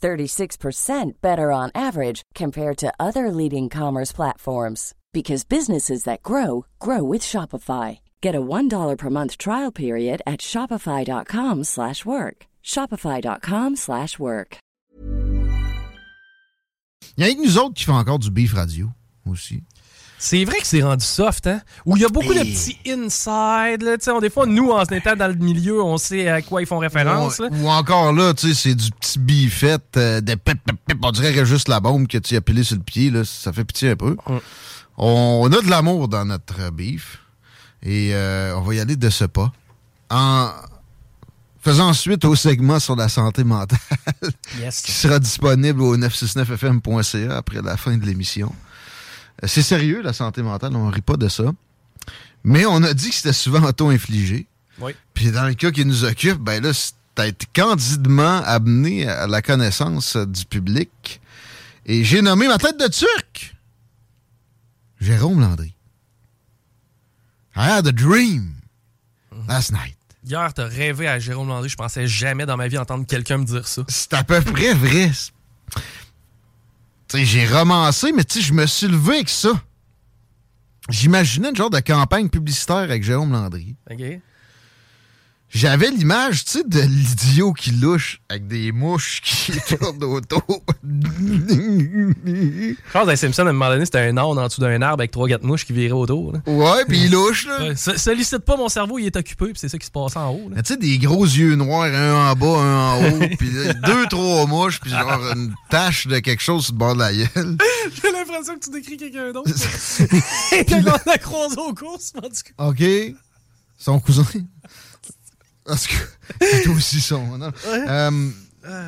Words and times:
36% 0.00 1.20
better 1.20 1.52
on 1.52 1.70
average 1.74 2.22
compared 2.34 2.78
to 2.78 2.92
other 2.98 3.30
leading 3.30 3.68
commerce 3.68 4.12
platforms 4.12 4.94
because 5.12 5.44
businesses 5.44 6.04
that 6.04 6.22
grow 6.22 6.64
grow 6.78 7.02
with 7.02 7.22
Shopify. 7.22 8.00
Get 8.20 8.34
a 8.34 8.40
$1 8.40 8.96
per 8.96 9.10
month 9.10 9.36
trial 9.38 9.72
period 9.72 10.22
at 10.26 10.40
shopify.com/work. 10.40 12.46
shopify.com/work. 12.62 13.76
slash 13.76 14.18
work. 14.18 14.58
Il 17.16 17.26
y 17.26 17.30
a 17.30 17.34
nous 17.34 17.58
autres 17.58 17.74
qui 17.74 17.84
font 17.84 17.96
encore 17.96 18.18
du 18.18 18.30
beef 18.30 18.54
radio 18.54 18.88
aussi. 19.26 19.62
C'est 20.22 20.44
vrai 20.44 20.58
que 20.58 20.66
c'est 20.66 20.82
rendu 20.82 21.02
soft, 21.04 21.46
hein? 21.46 21.62
Où 21.86 21.96
il 21.96 22.02
y 22.02 22.04
a 22.04 22.08
beaucoup 22.10 22.34
de 22.34 22.40
petits 22.40 22.76
inside, 22.86 23.82
là. 23.82 23.96
Tu 23.96 24.04
sais, 24.04 24.10
on- 24.10 24.20
des 24.20 24.28
fois, 24.28 24.44
nous, 24.44 24.70
en 24.70 24.84
étant 24.84 25.16
dans 25.16 25.28
le 25.28 25.34
milieu, 25.34 25.82
on 25.82 25.96
sait 25.96 26.28
à 26.28 26.42
quoi 26.42 26.60
ils 26.60 26.66
font 26.66 26.76
référence. 26.78 27.40
Ou, 27.50 27.68
encore 27.70 28.12
là, 28.12 28.34
tu 28.34 28.48
sais, 28.48 28.54
c'est 28.54 28.74
du 28.74 28.90
petit 28.90 29.18
bifette 29.18 29.96
euh, 29.96 30.20
de 30.20 30.34
pip, 30.34 30.58
pip, 30.62 30.76
pip. 30.86 30.98
On 31.02 31.10
dirait 31.10 31.32
que 31.32 31.46
juste 31.46 31.68
la 31.68 31.80
bombe 31.80 32.06
que 32.06 32.18
tu 32.18 32.36
as 32.36 32.42
pilé 32.42 32.62
sur 32.64 32.76
le 32.76 32.82
pied, 32.82 33.08
là, 33.10 33.24
ça 33.24 33.50
fait 33.52 33.64
pitié 33.64 33.90
un 33.92 33.96
peu. 33.96 34.14
On 34.98 35.50
a 35.50 35.62
de 35.62 35.70
l'amour 35.70 36.06
dans 36.08 36.26
notre 36.26 36.60
euh, 36.60 36.70
beef. 36.70 37.18
Et 37.82 38.10
euh, 38.14 38.54
on 38.58 38.60
va 38.60 38.74
y 38.74 38.80
aller 38.80 38.96
de 38.96 39.08
ce 39.08 39.24
pas. 39.24 39.50
En 40.10 40.50
faisant 41.62 41.94
suite 41.94 42.26
au 42.26 42.34
segment 42.36 42.78
sur 42.78 42.94
la 42.94 43.08
santé 43.08 43.42
mentale 43.42 43.78
Yes. 44.60 44.82
qui 44.82 44.92
sera 44.92 45.18
disponible 45.18 45.80
au 45.80 45.96
969fm.ca 45.96 47.36
après 47.38 47.62
la 47.62 47.76
fin 47.78 47.96
de 47.96 48.04
l'émission. 48.04 48.52
C'est 49.44 49.62
sérieux, 49.62 50.02
la 50.02 50.12
santé 50.12 50.42
mentale, 50.42 50.76
on 50.76 50.88
rit 50.88 51.00
pas 51.00 51.16
de 51.16 51.28
ça. 51.28 51.44
Mais 52.44 52.66
on 52.66 52.82
a 52.82 52.94
dit 52.94 53.10
que 53.10 53.14
c'était 53.14 53.32
souvent 53.32 53.62
auto-infligé. 53.62 54.46
Oui. 54.78 54.92
Puis 55.14 55.30
dans 55.30 55.46
le 55.46 55.54
cas 55.54 55.70
qui 55.70 55.84
nous 55.84 56.04
occupe, 56.04 56.38
ben 56.38 56.62
là, 56.62 56.72
t'as 57.14 57.26
été 57.26 57.46
candidement 57.54 58.42
amené 58.44 59.08
à 59.08 59.26
la 59.26 59.42
connaissance 59.42 60.16
du 60.16 60.44
public. 60.44 61.20
Et 61.86 62.04
j'ai 62.04 62.22
nommé 62.22 62.48
ma 62.48 62.58
tête 62.58 62.78
de 62.78 62.88
turc. 62.88 63.56
Jérôme 65.00 65.40
Landry. 65.40 65.74
I 67.56 67.68
had 67.70 67.86
a 67.86 67.92
dream 67.92 68.54
last 69.48 69.72
night. 69.72 69.96
Hier, 70.24 70.52
t'as 70.52 70.66
rêvé 70.66 71.08
à 71.08 71.18
Jérôme 71.18 71.48
Landry. 71.48 71.68
Je 71.68 71.76
pensais 71.76 72.06
jamais 72.06 72.46
dans 72.46 72.56
ma 72.56 72.68
vie 72.68 72.78
entendre 72.78 73.06
quelqu'un 73.06 73.38
me 73.38 73.44
dire 73.44 73.66
ça. 73.66 73.82
C'est 73.88 74.12
à 74.14 74.22
peu 74.22 74.40
près 74.40 74.74
vrai. 74.74 75.10
J'ai 77.12 77.46
romancé, 77.46 78.12
mais 78.12 78.22
je 78.28 78.52
me 78.52 78.66
suis 78.66 78.86
levé 78.86 79.16
avec 79.16 79.28
ça. 79.28 79.50
J'imaginais 80.88 81.50
une 81.50 81.56
genre 81.56 81.70
de 81.70 81.80
campagne 81.80 82.28
publicitaire 82.28 82.76
avec 82.76 83.02
Jérôme 83.02 83.32
Landry. 83.32 83.76
J'avais 85.52 85.90
l'image, 85.90 86.44
tu 86.44 86.52
sais, 86.58 86.64
de 86.64 86.80
l'idiot 86.80 87.52
qui 87.52 87.72
louche 87.72 88.20
avec 88.28 88.46
des 88.46 88.70
mouches 88.70 89.20
qui 89.20 89.52
tournent 89.76 90.04
autour. 90.04 90.44
Je 90.84 92.74
pense 92.92 93.06
que 93.08 93.16
Simpson, 93.16 93.46
à 93.46 93.50
un 93.50 93.52
moment 93.52 93.68
donné, 93.70 93.84
c'était 93.84 93.98
un 93.98 94.16
âne 94.16 94.38
en 94.38 94.46
dessous 94.46 94.60
d'un 94.60 94.80
arbre 94.80 95.00
avec 95.00 95.10
trois 95.10 95.26
quatre 95.28 95.42
mouches 95.42 95.66
qui 95.66 95.72
viraient 95.72 95.92
autour. 95.92 96.32
là. 96.34 96.40
ouais, 96.46 96.84
puis 96.86 97.04
il 97.04 97.10
louche, 97.10 97.46
là. 97.46 97.60
Ouais, 97.68 97.76
so- 97.76 97.96
sollicite 97.96 98.38
pas 98.44 98.56
mon 98.56 98.68
cerveau, 98.68 98.98
il 99.00 99.06
est 99.06 99.16
occupé, 99.16 99.46
puis 99.46 99.56
c'est 99.56 99.68
ça 99.68 99.76
qui 99.78 99.86
se 99.86 99.90
passe 99.90 100.16
en 100.16 100.30
haut. 100.32 100.50
tu 100.54 100.60
sais, 100.64 100.76
des 100.76 100.98
gros 100.98 101.24
yeux 101.24 101.56
noirs, 101.56 101.92
un 101.92 102.30
en 102.30 102.34
bas, 102.36 102.46
un 102.46 102.76
en 102.92 103.04
haut, 103.08 103.18
puis 103.38 103.50
deux, 103.84 104.06
trois 104.06 104.46
mouches, 104.46 104.78
puis 104.80 104.90
genre 104.90 105.20
une 105.34 105.52
tache 105.68 106.06
de 106.06 106.18
quelque 106.20 106.42
chose 106.42 106.66
sur 106.66 106.74
le 106.74 106.78
bord 106.78 106.94
de 106.94 107.00
la 107.00 107.12
gueule. 107.12 107.26
J'ai 108.02 108.12
l'impression 108.12 108.54
que 108.54 108.60
tu 108.64 108.70
décris 108.70 108.96
quelqu'un 108.96 109.32
d'autre. 109.32 109.50
Quelqu'un 110.50 110.82
qu'on 110.82 111.10
a 111.10 111.18
croisé 111.18 111.56
aux 111.58 111.74
courses, 111.74 112.12
en 112.16 112.20
tout 112.22 112.28
cas. 112.28 112.64
OK. 112.68 112.82
Son 113.78 113.98
cousin. 113.98 114.24
Parce 115.64 115.86
que 115.86 115.94
c'est 116.40 116.68
aussi 116.68 117.00
son. 117.00 117.38
Non? 117.38 117.52
Euh, 117.66 118.30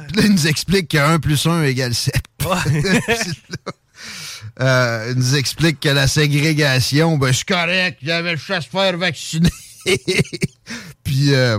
puis 0.09 0.17
là, 0.17 0.23
il 0.25 0.33
nous 0.33 0.47
explique 0.47 0.89
que 0.89 0.99
1 0.99 1.19
plus 1.19 1.47
1 1.47 1.63
égale 1.65 1.95
7. 1.95 2.15
Euh, 4.61 5.09
il 5.11 5.17
nous 5.17 5.37
explique 5.37 5.81
que 5.81 5.89
la 5.89 6.07
ségrégation, 6.07 7.17
ben, 7.17 7.33
c'est 7.33 7.47
correct, 7.47 7.99
il 8.03 8.09
y 8.09 8.13
avait 8.13 8.33
le 8.33 8.39
chasse-faire 8.39 8.99
vacciné. 8.99 9.49
Puis, 11.05 11.33
euh, 11.35 11.59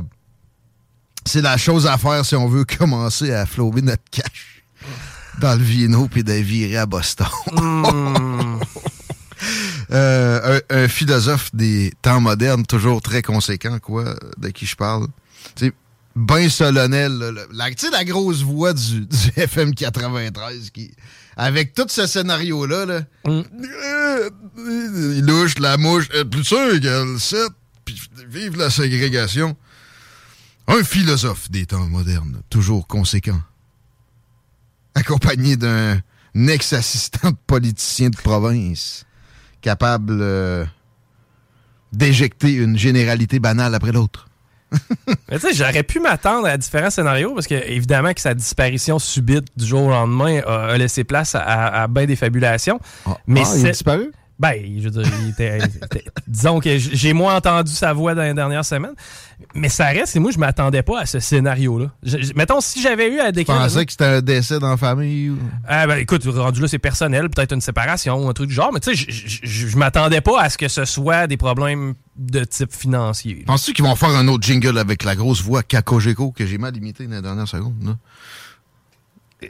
c'est 1.26 1.42
la 1.42 1.58
chose 1.58 1.88
à 1.88 1.98
faire 1.98 2.24
si 2.24 2.36
on 2.36 2.48
veut 2.48 2.66
commencer 2.66 3.34
à 3.34 3.48
flouber 3.48 3.82
notre 3.82 4.04
cash 4.12 4.64
dans 5.40 5.56
le 5.56 5.64
vino 5.64 6.08
puis 6.08 6.24
de 6.24 6.34
virer 6.34 6.78
à 6.78 6.86
Boston. 6.86 7.28
Euh, 9.94 10.60
un, 10.70 10.76
un 10.84 10.88
philosophe 10.88 11.52
des 11.54 11.94
temps 12.02 12.20
modernes, 12.20 12.66
toujours 12.66 13.02
très 13.02 13.22
conséquent, 13.22 13.78
quoi, 13.80 14.16
de 14.38 14.50
qui 14.50 14.66
je 14.66 14.76
parle. 14.76 15.08
Sais, 15.56 15.72
ben 16.16 16.50
solennel, 16.50 17.12
là, 17.18 17.32
le- 17.32 17.48
la, 17.52 17.70
tu 17.72 17.86
sais, 17.86 17.92
la 17.92 18.04
grosse 18.04 18.42
voix 18.42 18.74
du, 18.74 19.02
du 19.06 19.18
FM 19.36 19.76
93 19.76 20.70
qui, 20.72 20.92
avec 21.38 21.74
tout 21.76 21.86
ce 21.90 22.08
scénario-là, 22.08 22.86
là, 22.86 23.02
euh, 23.28 24.30
il 24.58 25.26
louche 25.26 25.60
la 25.60 25.78
mouche, 25.78 26.08
euh, 26.16 26.24
plus 26.24 26.44
sûr 26.44 26.74
égale 26.74 27.20
7, 27.20 27.40
puis 27.86 28.02
vive 28.30 28.58
la 28.58 28.70
ségrégation. 28.72 29.56
Un 30.68 30.84
philosophe 30.84 31.52
des 31.52 31.66
temps 31.68 31.88
modernes, 31.88 32.42
toujours 32.50 32.88
conséquent, 32.88 33.42
accompagné 34.96 35.58
d'un 35.58 36.00
ex-assistant 36.36 37.32
de 37.32 37.38
politicien 37.48 38.10
de 38.10 38.16
province, 38.18 39.06
capable 39.64 40.20
euh, 40.22 40.64
d'éjecter 41.92 42.54
une 42.54 42.78
généralité 42.78 43.40
banale 43.40 43.74
après 43.74 43.92
l'autre. 43.92 44.28
Mais 45.30 45.40
tu 45.40 45.48
sais, 45.48 45.54
j'aurais 45.54 45.84
pu 45.84 46.00
m'attendre 46.00 46.48
à 46.48 46.58
différents 46.58 46.90
scénarios 46.90 47.34
parce 47.34 47.48
que, 47.48 47.56
évidemment, 47.56 48.14
que 48.14 48.22
sa 48.22 48.34
disparition 48.34 49.00
subite 49.00 49.48
du 49.56 49.66
jour 49.66 49.84
au 49.84 49.90
lendemain 49.90 50.42
a, 50.46 50.72
a 50.72 50.78
laissé 50.78 51.04
place 51.04 51.36
à, 51.36 51.42
à, 51.42 51.88
bien 51.88 52.06
des 52.06 52.16
fabulations. 52.16 52.80
Mais 53.28 53.42
ah, 53.46 53.54
il 53.58 53.68
a 53.68 53.72
disparu? 53.72 54.12
Ben, 54.44 54.62
je 54.78 54.90
veux 54.90 55.02
dire, 55.04 55.14
il 55.24 55.30
était, 55.30 55.60
disons 56.28 56.60
que 56.60 56.78
j'ai 56.78 57.14
moins 57.14 57.38
entendu 57.38 57.72
sa 57.72 57.94
voix 57.94 58.14
dans 58.14 58.24
les 58.24 58.34
dernières 58.34 58.66
semaines. 58.66 58.94
Mais 59.56 59.70
ça 59.70 59.86
reste, 59.88 60.16
et 60.16 60.20
moi, 60.20 60.32
je 60.32 60.38
m'attendais 60.38 60.84
pas 60.84 61.00
à 61.02 61.06
ce 61.06 61.20
scénario-là. 61.20 61.92
Mettons, 62.36 62.60
si 62.60 62.82
j'avais 62.82 63.10
eu 63.10 63.20
à 63.20 63.28
Tu 63.28 63.32
décrire. 63.34 63.58
pensais 63.58 63.86
que 63.86 63.92
c'était 63.92 64.04
un 64.06 64.22
décès 64.22 64.60
dans 64.60 64.70
la 64.70 64.78
famille? 64.78 65.30
Ou... 65.30 65.38
Ah 65.68 65.88
ben 65.88 65.98
écoute, 65.98 66.24
rendu 66.26 66.60
là, 66.62 66.68
c'est 66.68 66.78
personnel, 66.80 67.30
peut-être 67.30 67.54
une 67.54 67.62
séparation 67.62 68.26
ou 68.26 68.28
un 68.30 68.34
truc 68.34 68.50
du 68.50 68.54
genre, 68.54 68.72
mais 68.74 68.80
tu 68.82 68.96
sais, 68.96 69.06
je- 69.44 69.78
m'attendais 69.78 70.22
pas 70.22 70.42
à 70.42 70.50
ce 70.50 70.58
que 70.58 70.68
ce 70.68 70.84
soit 70.86 71.28
des 71.28 71.38
problèmes 71.38 71.94
de 72.18 72.44
type 72.44 72.74
financier. 72.74 73.44
Penses-tu 73.48 73.74
qu'ils 73.74 73.86
vont 73.86 73.96
faire 73.96 74.10
un 74.10 74.28
autre 74.28 74.44
jingle 74.46 74.78
avec 74.78 75.04
la 75.04 75.16
grosse 75.16 75.42
voix 75.42 75.64
Kakojeko 75.64 76.32
que 76.32 76.46
j'ai 76.46 76.58
mal 76.58 76.76
imité 76.76 77.08
dans 77.08 77.16
les 77.16 77.22
dernières 77.22 77.48
secondes? 77.48 77.76
là? 77.84 77.96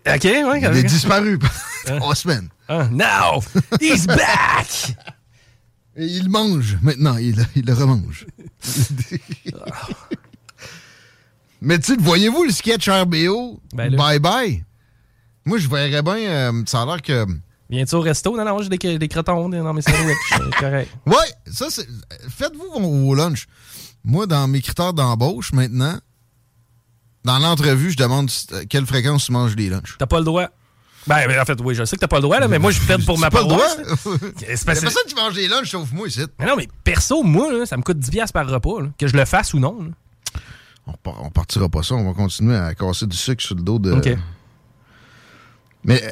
Ok, 0.08 0.24
Il 0.24 0.78
est 0.78 0.84
disparu 0.84 1.40
pendant 1.40 2.00
trois 2.00 2.16
semaines. 2.16 2.50
Ah, 2.68 2.88
now, 2.92 3.44
he's 3.80 4.08
back! 4.08 4.96
Et 5.96 6.06
il 6.08 6.30
mange 6.30 6.78
maintenant, 6.82 7.18
il, 7.18 7.46
il 7.56 7.66
le 7.66 7.74
remange. 7.74 8.26
Mais 11.62 11.78
tu 11.80 11.94
sais, 11.94 12.00
voyez-vous 12.00 12.44
le 12.44 12.52
sketch 12.52 12.90
RBO? 12.90 13.62
Ben 13.74 13.96
bye 13.96 14.20
bye. 14.20 14.66
Moi, 15.46 15.60
je 15.60 15.68
verrais 15.68 16.02
bien, 16.02 16.18
euh, 16.18 16.64
ça 16.66 16.82
a 16.82 16.86
l'air 16.86 17.02
que. 17.02 17.26
Viens-tu 17.70 17.96
au 17.96 18.02
resto? 18.02 18.36
Non, 18.36 18.44
non, 18.44 18.62
j'ai 18.62 18.70
des, 18.70 18.98
des 18.98 19.08
crotons 19.08 19.50
dans 19.50 19.74
mes 19.74 19.82
sandwichs. 19.82 20.18
correct. 20.60 20.92
Ouais, 21.06 21.16
ça 21.46 21.68
c'est. 21.70 21.88
Faites-vous 22.30 22.82
vos, 23.06 23.16
lunchs. 23.16 23.48
Moi, 24.04 24.28
dans 24.28 24.48
mes 24.48 24.62
critères 24.62 24.94
d'embauche 24.94 25.54
maintenant, 25.54 25.98
dans 27.24 27.40
l'entrevue, 27.40 27.92
je 27.92 27.98
demande 27.98 28.30
euh, 28.52 28.64
quelle 28.70 28.86
fréquence 28.86 29.26
tu 29.26 29.32
manges 29.32 29.56
les 29.56 29.70
lunchs? 29.70 29.96
T'as 29.98 30.06
pas 30.06 30.20
le 30.20 30.26
droit. 30.26 30.48
Ben, 31.06 31.28
ben, 31.28 31.40
en 31.42 31.44
fait, 31.46 31.60
oui, 31.62 31.76
je 31.76 31.84
sais 31.84 31.98
que 31.98 32.02
t'as 32.02 32.08
pas 32.08 32.18
le 32.18 32.22
droit, 32.22 32.40
là, 32.40 32.48
mais 32.48 32.60
moi, 32.60 32.72
je 32.72 32.80
plaide 32.80 33.06
pour 33.06 33.20
ma 33.20 33.30
pas 33.32 33.42
le 33.42 33.48
droit? 33.48 33.68
C'est 34.40 34.66
parce- 34.66 34.80
personne 34.80 35.04
qui 35.08 35.16
mange 35.16 35.34
des 35.34 35.48
lunchs 35.50 35.70
sauf 35.72 35.92
moi 35.92 36.08
ici. 36.08 36.22
Mais 36.40 36.46
non, 36.46 36.56
mais 36.56 36.70
perso, 36.84 37.24
moi, 37.24 37.52
là, 37.52 37.66
ça 37.66 37.76
me 37.76 37.82
coûte 37.82 37.98
10$ 37.98 38.10
piastres 38.10 38.34
par 38.34 38.48
repas, 38.48 38.82
là, 38.82 38.88
que 38.98 39.08
je 39.08 39.18
le 39.18 39.26
fasse 39.26 39.54
ou 39.54 39.60
non. 39.60 39.78
là. 39.84 39.90
On, 40.88 40.94
par- 40.94 41.22
on 41.24 41.30
partira 41.30 41.68
pas 41.70 41.84
ça, 41.84 41.96
on 41.96 42.06
va 42.06 42.14
continuer 42.14 42.56
à 42.56 42.74
casser 42.74 43.06
du 43.08 43.16
sucre 43.18 43.42
sur 43.44 43.56
le 43.56 43.62
dos 43.62 43.80
de. 43.80 43.92
OK. 43.92 44.18
Mais 45.86 46.02
euh, 46.02 46.10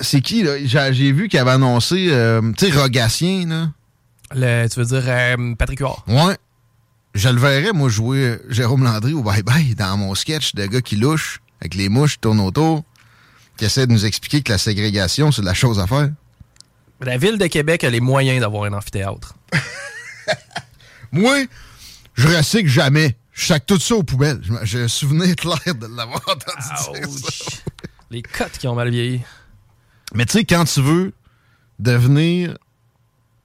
c'est 0.00 0.20
qui, 0.20 0.42
là? 0.44 0.52
J'ai 0.64 0.92
j'ai 0.92 1.10
vu 1.12 1.28
qu'il 1.28 1.38
avait 1.40 1.50
annoncé, 1.52 2.08
euh, 2.10 2.40
tu 2.56 2.70
sais, 2.70 2.78
Rogatien, 2.78 3.46
là. 3.48 3.70
Le- 4.34 4.68
tu 4.68 4.78
veux 4.78 4.86
dire 4.86 5.02
euh, 5.06 5.54
Patrick 5.56 5.80
Huard? 5.80 6.04
Ouais. 6.06 6.36
Je 7.14 7.28
le 7.28 7.40
verrais, 7.40 7.72
moi, 7.72 7.88
jouer 7.88 8.38
Jérôme 8.48 8.84
Landry 8.84 9.12
au 9.14 9.22
bye-bye 9.22 9.74
dans 9.74 9.96
mon 9.96 10.14
sketch 10.14 10.54
de 10.54 10.66
gars 10.66 10.80
qui 10.82 10.96
louche 10.96 11.40
avec 11.60 11.74
les 11.74 11.88
mouches 11.88 12.12
qui 12.14 12.20
tournent 12.20 12.40
autour, 12.40 12.84
qui 13.56 13.64
essaie 13.64 13.86
de 13.86 13.92
nous 13.92 14.04
expliquer 14.06 14.42
que 14.42 14.52
la 14.52 14.58
ségrégation, 14.58 15.32
c'est 15.32 15.40
de 15.42 15.46
la 15.46 15.54
chose 15.54 15.80
à 15.80 15.86
faire. 15.86 16.10
La 17.00 17.16
ville 17.18 17.38
de 17.38 17.46
Québec 17.46 17.82
a 17.84 17.90
les 17.90 18.00
moyens 18.00 18.40
d'avoir 18.40 18.64
un 18.64 18.72
amphithéâtre. 18.72 19.34
Moi, 21.12 21.44
je 22.14 22.28
recycle 22.28 22.68
jamais. 22.68 23.16
Je 23.32 23.46
sac 23.46 23.66
tout 23.66 23.78
ça 23.78 23.94
aux 23.94 24.02
poubelles. 24.02 24.40
Je 24.42 24.52
me- 24.52 24.64
J'ai 24.64 24.82
un 24.82 24.88
souvenir 24.88 25.34
clair 25.36 25.74
de 25.74 25.86
l'avoir 25.86 26.20
entendu 26.28 26.98
dire 27.00 27.08
ça. 27.08 27.56
Les 28.10 28.22
cotes 28.22 28.58
qui 28.58 28.66
ont 28.68 28.74
mal 28.74 28.90
vieilli. 28.90 29.20
Mais 30.14 30.24
tu 30.26 30.32
sais, 30.38 30.44
quand 30.44 30.64
tu 30.64 30.82
veux 30.82 31.12
devenir 31.78 32.56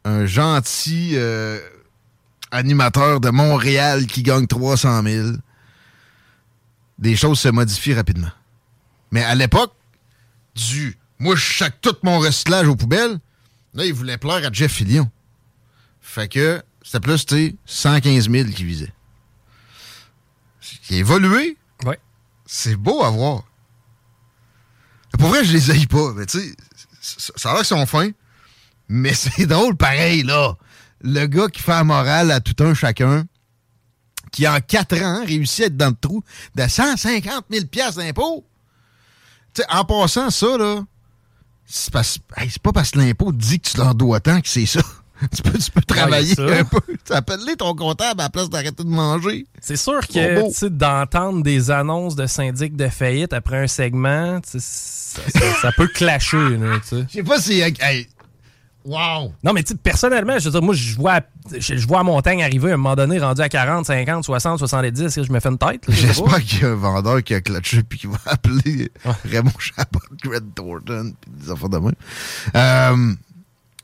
un 0.05 0.25
gentil 0.25 1.11
euh, 1.13 1.59
animateur 2.53 3.19
de 3.19 3.29
Montréal 3.29 4.05
qui 4.05 4.23
gagne 4.23 4.47
300 4.47 5.03
000, 5.03 5.27
des 6.99 7.15
choses 7.15 7.39
se 7.39 7.49
modifient 7.49 7.95
rapidement. 7.95 8.31
Mais 9.11 9.23
à 9.23 9.35
l'époque, 9.35 9.73
du 10.55 10.97
«moi, 11.19 11.35
je 11.35 11.57
sac 11.57 11.81
tout 11.81 11.95
mon 12.03 12.19
recyclage 12.19 12.67
aux 12.67 12.75
poubelles», 12.75 13.19
là, 13.73 13.85
il 13.85 13.93
voulait 13.93 14.17
plaire 14.17 14.45
à 14.47 14.51
Jeff 14.51 14.71
Fillion. 14.71 15.09
Fait 16.01 16.27
que 16.27 16.61
c'était 16.83 16.99
plus, 16.99 17.25
tu 17.25 17.35
sais, 17.35 17.55
115 17.65 18.29
000 18.29 18.49
qui 18.49 18.63
visait. 18.63 18.93
Qui 20.83 20.95
a 20.95 20.97
évolué, 20.97 21.57
Ouais. 21.85 21.99
c'est 22.45 22.75
beau 22.75 23.03
à 23.03 23.09
voir. 23.09 23.43
Pour 25.17 25.29
vrai, 25.29 25.43
je 25.43 25.53
les 25.53 25.71
haïs 25.71 25.87
pas, 25.87 26.13
mais 26.13 26.25
tu 26.25 26.39
sais, 26.39 26.55
ça 27.01 27.33
ça 27.35 27.49
a 27.49 27.53
l'air 27.53 27.61
qu'ils 27.61 27.77
sont 27.77 27.85
fins, 27.85 28.09
mais 28.89 29.13
c'est 29.13 29.45
drôle 29.45 29.75
pareil, 29.75 30.23
là. 30.23 30.55
Le 31.03 31.25
gars 31.27 31.47
qui 31.47 31.61
fait 31.61 31.71
la 31.71 31.83
morale 31.83 32.31
à 32.31 32.39
tout 32.39 32.55
un 32.63 32.73
chacun, 32.73 33.25
qui 34.31 34.47
en 34.47 34.59
quatre 34.65 34.97
ans 35.01 35.23
réussit 35.25 35.63
à 35.63 35.67
être 35.67 35.77
dans 35.77 35.89
le 35.89 35.95
trou 35.99 36.23
de 36.55 36.67
150 36.67 37.45
000 37.51 37.65
piastres 37.65 37.99
d'impôts. 37.99 38.45
Tu 39.53 39.61
sais, 39.61 39.67
en 39.69 39.85
passant 39.85 40.29
ça, 40.31 40.57
là, 40.57 40.81
c'est 41.65 41.93
hey, 42.37 42.49
pas 42.61 42.71
parce 42.71 42.91
que 42.91 42.99
l'impôt 42.99 43.31
dit 43.31 43.59
que 43.59 43.69
tu 43.69 43.77
leur 43.77 43.93
dois 43.95 44.19
tant 44.19 44.41
que 44.41 44.47
c'est 44.47 44.65
ça. 44.65 44.81
tu 45.35 45.41
peux, 45.43 45.57
tu 45.57 45.71
peux 45.71 45.81
travailler 45.81 46.39
un 46.39 46.63
peu. 46.65 46.79
Tu 47.05 47.11
appelles-les 47.13 47.57
ton 47.57 47.75
comptable 47.75 48.21
à 48.21 48.23
la 48.25 48.29
place 48.29 48.49
d'arrêter 48.49 48.83
de 48.83 48.89
manger. 48.89 49.45
C'est 49.61 49.75
sûr 49.75 49.99
que 50.07 50.67
d'entendre 50.69 51.43
des 51.43 51.69
annonces 51.69 52.15
de 52.15 52.25
syndic 52.27 52.75
de 52.77 52.87
faillite 52.87 53.33
après 53.33 53.61
un 53.63 53.67
segment, 53.67 54.39
ça, 54.45 54.59
ça- 54.59 55.53
ça 55.61 55.71
peut 55.73 55.87
clasher. 55.87 56.57
Je 56.57 57.03
sais 57.11 57.23
pas 57.23 57.39
si... 57.39 57.59
Hey, 57.59 58.07
wow! 58.85 59.33
Non, 59.43 59.53
mais 59.53 59.63
tu 59.63 59.73
sais, 59.73 59.75
personnellement, 59.75 60.37
je 60.39 60.45
veux 60.45 60.51
dire, 60.51 60.61
moi, 60.61 60.73
je 60.73 60.95
vois, 60.95 61.21
je, 61.51 61.77
je 61.77 61.87
vois 61.87 62.03
montagne 62.03 62.43
arriver 62.43 62.71
à 62.71 62.73
un 62.73 62.77
moment 62.77 62.95
donné, 62.95 63.19
rendu 63.19 63.41
à 63.41 63.49
40, 63.49 63.85
50, 63.85 64.23
60, 64.23 64.59
70, 64.59 65.23
je 65.23 65.31
me 65.31 65.39
fais 65.39 65.49
une 65.49 65.57
tête. 65.57 65.83
J'espère 65.87 66.43
qu'il 66.43 66.61
y 66.61 66.65
a 66.65 66.69
un 66.69 66.75
vendeur 66.75 67.23
qui 67.23 67.33
a 67.33 67.41
clutché 67.41 67.83
puis 67.83 67.99
qui 67.99 68.07
va 68.07 68.17
appeler 68.25 68.91
Raymond 69.25 69.51
Chabot, 69.59 69.99
Greg 70.23 70.43
Thornton, 70.55 71.13
puis 71.19 71.31
des 71.31 71.51
affaires 71.51 71.69
de 71.69 71.77
même. 71.77 71.95
Euh, 72.55 73.15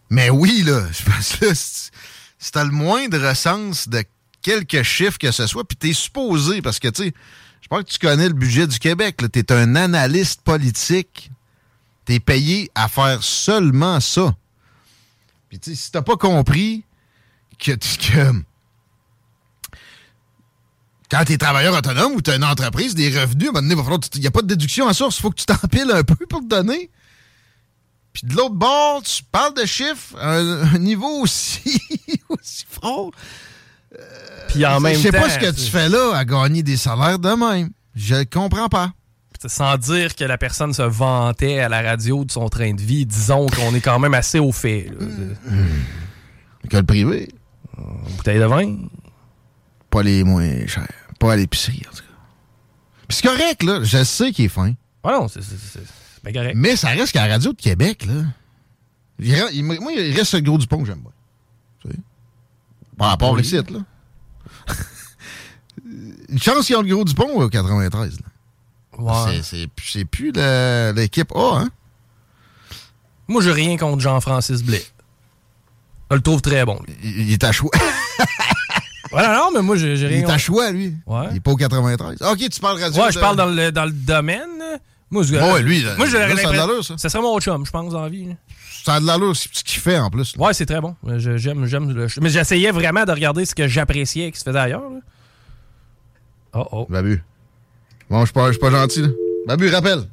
mais 0.09 0.29
oui, 0.29 0.63
là, 0.65 0.81
je 0.91 1.03
pense 1.03 1.35
que 1.37 1.45
là, 1.45 1.51
si 1.55 2.51
t'as 2.51 2.63
le 2.63 2.71
moindre 2.71 3.35
sens 3.35 3.87
de 3.87 4.03
quelque 4.41 4.83
chiffre 4.83 5.17
que 5.17 5.31
ce 5.31 5.47
soit, 5.47 5.67
puis 5.67 5.77
t'es 5.77 5.93
supposé, 5.93 6.61
parce 6.61 6.79
que, 6.79 6.87
tu 6.87 7.03
sais, 7.03 7.13
je 7.61 7.67
pense 7.67 7.83
que 7.83 7.91
tu 7.91 7.99
connais 7.99 8.27
le 8.27 8.33
budget 8.33 8.65
du 8.65 8.79
Québec, 8.79 9.21
là, 9.21 9.29
t'es 9.29 9.51
un 9.51 9.75
analyste 9.75 10.41
politique, 10.41 11.29
t'es 12.05 12.19
payé 12.19 12.71
à 12.73 12.87
faire 12.87 13.21
seulement 13.21 13.99
ça. 13.99 14.35
Puis, 15.49 15.59
tu 15.59 15.71
sais, 15.71 15.75
si 15.75 15.91
t'as 15.91 16.01
pas 16.01 16.15
compris 16.15 16.83
que, 17.57 17.71
que 17.71 18.43
quand 21.09 21.25
tu 21.25 21.33
es 21.33 21.37
travailleur 21.37 21.75
autonome 21.75 22.13
ou 22.13 22.21
tu 22.21 22.29
as 22.29 22.35
une 22.35 22.43
entreprise, 22.43 22.93
des 22.93 23.09
revenus, 23.09 23.47
à 23.47 23.57
un 23.57 23.61
moment 23.61 23.83
donné, 23.83 24.07
il 24.15 24.21
n'y 24.21 24.27
a 24.27 24.31
pas 24.31 24.41
de 24.41 24.47
déduction 24.47 24.85
en 24.85 24.93
source. 24.93 25.17
Il 25.17 25.21
faut 25.21 25.31
que 25.31 25.39
tu 25.39 25.45
t'empiles 25.45 25.91
un 25.91 26.03
peu 26.03 26.15
pour 26.27 26.41
te 26.41 26.47
donner. 26.47 26.91
Puis 28.13 28.23
de 28.27 28.35
l'autre 28.35 28.55
bord, 28.55 29.01
tu 29.01 29.23
parles 29.23 29.53
de 29.55 29.65
chiffres 29.65 30.15
à 30.19 30.35
un, 30.37 30.77
niveau 30.79 31.21
aussi, 31.21 31.81
aussi 32.29 32.65
fort. 32.69 33.11
Puis 34.49 34.65
en 34.65 34.79
même 34.79 34.95
Je 34.95 34.99
sais 34.99 35.11
temps, 35.11 35.21
pas 35.21 35.29
ce 35.29 35.39
que 35.39 35.49
tu 35.49 35.65
tu 35.65 35.71
fais 35.71 35.89
là 35.89 36.15
à 36.15 36.25
gagner 36.25 36.63
des 36.63 36.77
salaires 36.77 37.19
de 37.19 37.29
même. 37.29 37.71
Je 37.95 38.23
comprends 38.23 38.69
pas. 38.69 38.91
Sans 39.47 39.77
dire 39.77 40.15
que 40.15 40.24
la 40.25 40.38
personne 40.38 40.74
se 40.74 40.81
vantait 40.81 41.59
à 41.59 41.69
la 41.69 41.81
radio 41.81 42.25
de 42.25 42.31
son 42.31 42.50
train 42.50 42.74
de 42.74 42.81
vie, 42.81 43.06
disons 43.06 43.47
qu'on 43.47 43.74
est 43.74 43.80
quand 43.81 44.00
même 44.00 44.13
assez 44.13 44.39
au 44.39 44.51
fait. 44.51 44.89
là. 45.00 45.06
École 46.65 46.86
privée, 46.86 47.30
Une 47.77 48.15
bouteille 48.18 48.39
de 48.39 48.45
vin, 48.45 48.77
pas 49.89 50.03
les 50.03 50.24
moins 50.24 50.68
chers. 50.68 50.88
Pas 51.19 51.33
à 51.33 51.36
l'épicerie, 51.38 51.83
en 51.88 51.91
tout 51.95 52.03
cas. 52.03 52.09
Puis 53.07 53.18
c'est 53.18 53.27
correct, 53.27 53.63
là. 53.63 53.83
Je 53.83 54.03
sais 54.03 54.31
qu'il 54.31 54.45
est 54.45 54.50
fin. 54.50 54.74
Ah 55.03 55.12
non, 55.13 55.27
c'est 55.30 55.39
bien 56.24 56.33
correct. 56.33 56.53
Mais 56.57 56.75
ça 56.75 56.89
reste 56.89 57.13
qu'à 57.13 57.25
la 57.27 57.33
radio 57.33 57.53
de 57.53 57.57
Québec, 57.57 58.06
là. 58.06 58.24
Il 59.19 59.33
re- 59.33 59.50
il- 59.53 59.63
moi, 59.63 59.92
il 59.94 60.15
reste 60.15 60.33
le 60.33 60.42
gros 60.42 60.57
du 60.57 60.68
pont 60.68 60.80
que 60.81 60.85
j'aime 60.88 61.00
bien. 61.01 61.12
Tu 61.81 61.89
sais? 61.89 61.95
Par 62.97 63.09
rapport 63.09 63.31
Oui. 63.33 63.42
ici, 63.42 63.56
là. 63.56 63.63
Une 66.30 66.39
chance 66.39 66.65
qu'ils 66.68 66.75
ont 66.75 66.81
le 66.81 66.94
gros 66.94 67.03
du 67.06 67.13
pont 67.13 67.30
au 67.42 67.50
93. 67.50 68.19
là. 68.19 68.25
Ouais. 68.99 69.39
C'est- 69.43 69.67
plus- 69.67 69.89
c'est 69.91 70.05
plus 70.05 70.31
le- 70.35 70.93
l'équipe 70.95 71.31
A, 71.35 71.59
hein? 71.61 71.69
Moi, 73.27 73.41
j'ai 73.43 73.51
rien 73.51 73.77
contre 73.77 73.99
Jean-Francis 74.01 74.63
Blais. 74.63 74.83
Je 76.11 76.15
le 76.15 76.21
trouve 76.21 76.41
très 76.41 76.65
bon. 76.65 76.79
lui. 76.87 76.95
Il, 77.03 77.19
il 77.29 77.33
est 77.33 77.43
à 77.43 77.51
choix. 77.51 77.71
Voilà, 79.11 79.35
non, 79.39 79.49
mais 79.51 79.63
moi, 79.63 79.75
j'ai 79.75 79.95
j'ai 79.97 80.05
Il 80.05 80.09
rien 80.19 80.27
est 80.27 80.31
à 80.31 80.37
choix, 80.37 80.69
lui. 80.71 80.93
Ouais. 81.07 81.25
Il 81.31 81.37
est 81.37 81.39
pas 81.39 81.49
au 81.49 81.55
93. 81.55 82.21
Ok, 82.21 82.47
tu 82.47 82.59
parles 82.59 82.79
radio. 82.79 83.01
Ouais, 83.01 83.09
je 83.11 83.15
de- 83.15 83.19
parle 83.19 83.35
dans 83.37 83.47
le, 83.47 83.71
dans 83.71 83.85
le 83.85 83.91
domaine. 83.91 84.47
Moi, 85.09 85.23
je, 85.23 85.33
Ouais, 85.33 85.63
lui, 85.63 85.83
moi, 85.97 86.05
j'aurais 86.05 86.27
là, 86.29 86.35
ça 86.39 86.49
a 86.49 86.51
de 86.51 86.57
l'allure, 86.57 86.85
ça. 86.85 86.95
Ça 86.99 87.09
serait 87.09 87.23
mon 87.23 87.39
chum, 87.39 87.65
je 87.65 87.71
pense, 87.71 87.91
la 87.91 88.07
vie. 88.07 88.25
là. 88.25 88.33
Ça 88.83 88.93
a 88.95 88.99
de 88.99 89.07
l'allure, 89.07 89.35
c'est 89.35 89.49
ce 89.51 89.63
qu'il 89.63 89.79
fait 89.79 89.97
en 89.97 90.11
plus. 90.11 90.35
là. 90.37 90.45
Ouais, 90.45 90.53
c'est 90.53 90.67
très 90.67 90.79
bon. 90.79 90.95
Je- 91.18 91.37
J'aime, 91.37 91.65
j'aime 91.65 91.91
le. 91.91 92.06
Mais 92.21 92.29
j'essayais 92.29 92.69
vraiment 92.69 93.03
de 93.03 93.11
regarder 93.11 93.45
ce 93.45 93.56
que 93.56 93.68
j'appréciais 93.68 94.31
qui 94.31 94.37
se 94.39 94.44
faisait 94.44 94.59
ailleurs. 94.59 94.81
là. 94.81 94.99
Oh 96.53 96.68
oh. 96.71 96.87
Babu. 96.87 97.23
Bon, 98.09 98.19
je 98.21 98.25
suis 98.25 98.33
pas, 98.33 98.47
je 98.47 98.51
suis 98.54 98.59
pas 98.59 98.71
gentil, 98.71 99.01
là. 99.04 99.07
Babu, 99.47 99.69
rappelle. 99.69 100.04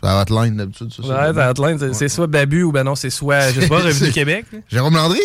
C'est 0.00 0.06
la 0.06 0.20
hotline 0.20 0.56
d'habitude, 0.56 0.92
ça. 0.92 1.02
c'est- 1.02 1.08
Ouais, 1.08 1.32
dans 1.32 1.40
Atlante, 1.48 1.78
c'est- 1.80 1.92
c'est 1.94 2.08
soit 2.08 2.26
Babu 2.26 2.62
ou 2.64 2.72
ben 2.72 2.84
non, 2.84 2.94
c'est 2.94 3.10
soit, 3.10 3.50
je 3.52 3.60
sais 3.62 3.68
pas, 3.68 3.78
Revenu 3.78 4.12
Québec. 4.12 4.44
là. 4.52 4.58
Jérôme 4.68 4.94
Landry? 4.94 5.20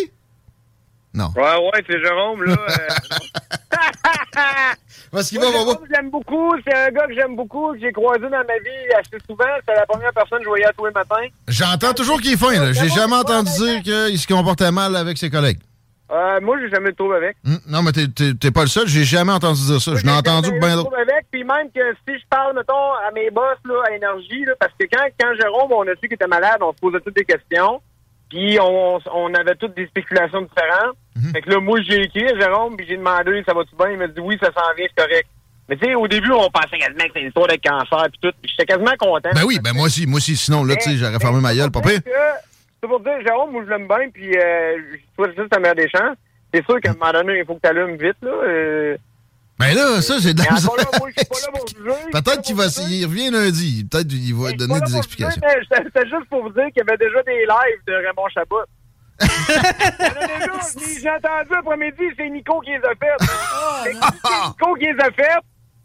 Non. 1.13 1.27
Ouais, 1.35 1.41
ouais, 1.43 1.83
c'est 1.87 1.99
Jérôme, 1.99 2.43
là. 2.45 2.53
euh, 2.55 3.75
Parce 5.11 5.27
qu'il 5.27 5.39
va, 5.39 5.47
va, 5.47 5.51
va. 5.51 5.57
Jérôme, 5.59 5.85
je 5.89 5.91
l'aime 5.93 6.09
beaucoup. 6.09 6.55
C'est 6.65 6.73
un 6.73 6.89
gars 6.89 7.05
que 7.05 7.13
j'aime 7.13 7.35
beaucoup, 7.35 7.73
que 7.73 7.79
j'ai 7.81 7.91
croisé 7.91 8.21
dans 8.23 8.29
ma 8.29 8.37
vie 8.39 8.93
assez 8.97 9.17
souvent. 9.29 9.43
C'est 9.67 9.75
la 9.75 9.85
première 9.85 10.13
personne 10.13 10.37
que 10.37 10.45
je 10.45 10.49
voyais 10.49 10.65
à 10.65 10.71
tous 10.71 10.85
les 10.85 10.93
matins. 10.93 11.27
J'entends 11.49 11.93
toujours 11.93 12.21
qu'il 12.21 12.31
est 12.31 12.37
fin, 12.37 12.51
là. 12.53 12.71
J'ai 12.71 12.87
jamais 12.87 13.15
entendu 13.15 13.51
dire 13.51 13.81
qu'il 13.83 14.17
se 14.17 14.25
comportait 14.25 14.71
mal 14.71 14.95
avec 14.95 15.17
ses 15.17 15.29
collègues. 15.29 15.59
Euh, 16.11 16.41
moi, 16.41 16.57
j'ai 16.59 16.69
jamais 16.69 16.91
de 16.91 16.95
trouble 16.95 17.15
avec. 17.15 17.37
Hum, 17.45 17.59
Non, 17.67 17.81
mais 17.83 17.91
t'es- 17.93 18.51
pas 18.51 18.61
le 18.63 18.67
seul. 18.67 18.87
J'ai 18.87 19.05
jamais 19.05 19.31
entendu 19.31 19.61
dire 19.65 19.81
ça. 19.81 19.95
Je 19.95 20.05
n'ai 20.05 20.11
entendu 20.11 20.47
jamais 20.49 20.59
que 20.59 20.65
bien 20.65 20.75
de 20.77 20.81
d'autres. 20.83 20.97
avec. 20.99 21.25
Puis 21.31 21.43
même 21.45 21.67
que 21.73 21.79
si 22.05 22.19
je 22.19 22.25
parle, 22.29 22.53
mettons, 22.55 22.73
à 23.07 23.11
mes 23.15 23.29
boss, 23.31 23.55
là, 23.65 23.81
à 23.89 23.95
Énergie, 23.95 24.43
là, 24.45 24.53
parce 24.59 24.73
que 24.77 24.85
quand, 24.91 25.05
quand 25.19 25.33
Jérôme, 25.39 25.71
on 25.71 25.83
a 25.83 25.91
su 25.95 26.01
qu'il 26.07 26.13
était 26.13 26.27
malade, 26.27 26.57
on 26.61 26.73
se 26.73 26.79
posait 26.79 26.99
toutes 26.99 27.15
des 27.15 27.23
questions. 27.23 27.81
Puis 28.29 28.57
on, 28.59 28.99
on 29.13 29.33
avait 29.33 29.55
toutes 29.55 29.75
des 29.75 29.87
spéculations 29.87 30.41
différentes. 30.41 30.95
Mhm. 31.15 31.31
Fait 31.33 31.41
que 31.41 31.49
là, 31.49 31.59
moi, 31.59 31.79
j'ai 31.87 32.01
écrit 32.01 32.27
à 32.27 32.37
Jérôme, 32.39 32.75
puis 32.75 32.85
j'ai 32.87 32.97
demandé, 32.97 33.43
ça 33.45 33.53
va-tu 33.53 33.75
bien? 33.77 33.91
Il 33.91 33.97
m'a 33.97 34.07
dit, 34.07 34.19
oui, 34.21 34.37
ça 34.41 34.47
s'en 34.47 34.73
vient, 34.75 34.85
c'est 34.89 35.03
correct. 35.03 35.27
Mais 35.69 35.77
tu 35.77 35.85
sais, 35.85 35.95
au 35.95 36.07
début, 36.07 36.31
on 36.31 36.49
pensait 36.49 36.77
quasiment 36.77 36.97
que 36.97 37.07
c'était 37.07 37.21
une 37.21 37.27
histoire 37.27 37.47
de 37.47 37.55
cancer, 37.63 38.07
puis 38.11 38.19
tout. 38.21 38.33
J'étais 38.43 38.65
quasiment 38.65 38.91
content. 38.99 39.29
Ben 39.33 39.43
oui, 39.45 39.59
ben 39.63 39.73
moi 39.73 39.85
aussi, 39.85 40.05
moi 40.05 40.17
aussi. 40.17 40.35
Sinon, 40.35 40.65
là, 40.65 40.75
tu 40.75 40.89
sais, 40.91 40.97
j'aurais 40.97 41.19
fermé 41.19 41.39
ma 41.39 41.55
gueule, 41.55 41.71
pas 41.71 41.79
pire. 41.81 42.01
C'est 42.81 42.87
pour 42.89 42.99
dire, 43.01 43.21
Jérôme, 43.23 43.51
moi, 43.51 43.61
je 43.63 43.69
l'aime 43.69 43.87
bien, 43.87 44.09
puis 44.11 44.35
euh, 44.35 44.77
je 44.91 44.97
souhaite 45.15 45.37
juste 45.37 45.53
la 45.53 45.59
meilleure 45.59 45.75
des 45.75 45.87
chances. 45.89 46.17
C'est 46.51 46.65
sûr 46.65 46.81
qu'à 46.81 46.89
un 46.89 46.93
moment 46.93 47.11
donné, 47.11 47.37
il 47.39 47.45
faut 47.45 47.53
que 47.53 47.61
tu 47.61 47.69
allumes 47.69 47.95
vite, 47.95 48.17
là. 48.23 48.31
Euh, 48.31 48.97
Ben 49.59 49.75
là, 49.75 50.01
ça, 50.01 50.15
j'ai 50.19 50.33
de 50.33 50.41
mais 50.41 50.47
la. 50.49 50.55
Peut-être 52.21 52.41
qu'il 52.41 52.55
va, 52.55 52.63
il 52.89 53.05
revient 53.05 53.29
lundi. 53.29 53.85
Peut-être 53.89 54.07
qu'il 54.07 54.33
va 54.33 54.51
donner 54.53 54.81
des 54.81 54.97
explications. 54.97 55.41
mais 55.43 55.61
C'était 55.85 56.09
juste 56.09 56.27
pour 56.27 56.41
vous 56.41 56.49
dire 56.49 56.65
qu'il 56.73 56.77
y 56.77 56.81
avait 56.81 56.97
déjà 56.97 57.21
des 57.21 57.45
lives 57.45 57.83
de 57.85 57.93
Raymond 57.93 58.29
Chabot. 58.33 58.63
J'ai 60.99 61.09
entendu 61.11 61.53
après-midi, 61.59 62.03
c'est 62.17 62.29
Nico 62.29 62.59
qui 62.61 62.71
les 62.71 62.77
a 62.77 62.95
faites. 62.99 63.21
C'est 63.83 63.93
Nico 63.93 64.73
qui 64.75 64.85
les 64.85 64.99
a 64.99 65.11
faites? 65.11 65.43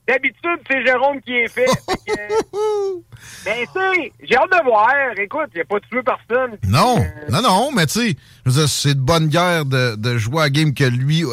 D'habitude, 0.09 0.61
c'est 0.71 0.87
Jérôme 0.87 1.21
qui 1.21 1.35
est 1.35 1.49
fait. 1.49 1.67
Fait 1.67 1.97
que, 2.07 2.17
ben, 3.45 3.67
tu 3.75 4.13
j'ai 4.23 4.37
hâte 4.37 4.51
de 4.53 4.65
voir. 4.65 4.89
Écoute, 5.19 5.49
il 5.53 5.57
n'y 5.57 5.61
a 5.63 5.65
pas 5.65 5.81
tué 5.81 6.01
personne. 6.03 6.57
Non, 6.69 6.97
euh, 7.01 7.31
non, 7.31 7.43
non, 7.43 7.71
mais 7.75 7.87
tu 7.87 8.15
sais, 8.47 8.67
c'est 8.69 8.95
de 8.95 9.01
bonne 9.01 9.27
guerre 9.27 9.65
de, 9.65 9.97
de 9.97 10.17
jouer 10.17 10.43
à 10.45 10.51
game 10.51 10.73
que 10.75 10.85
lui, 10.85 11.25
euh, 11.25 11.29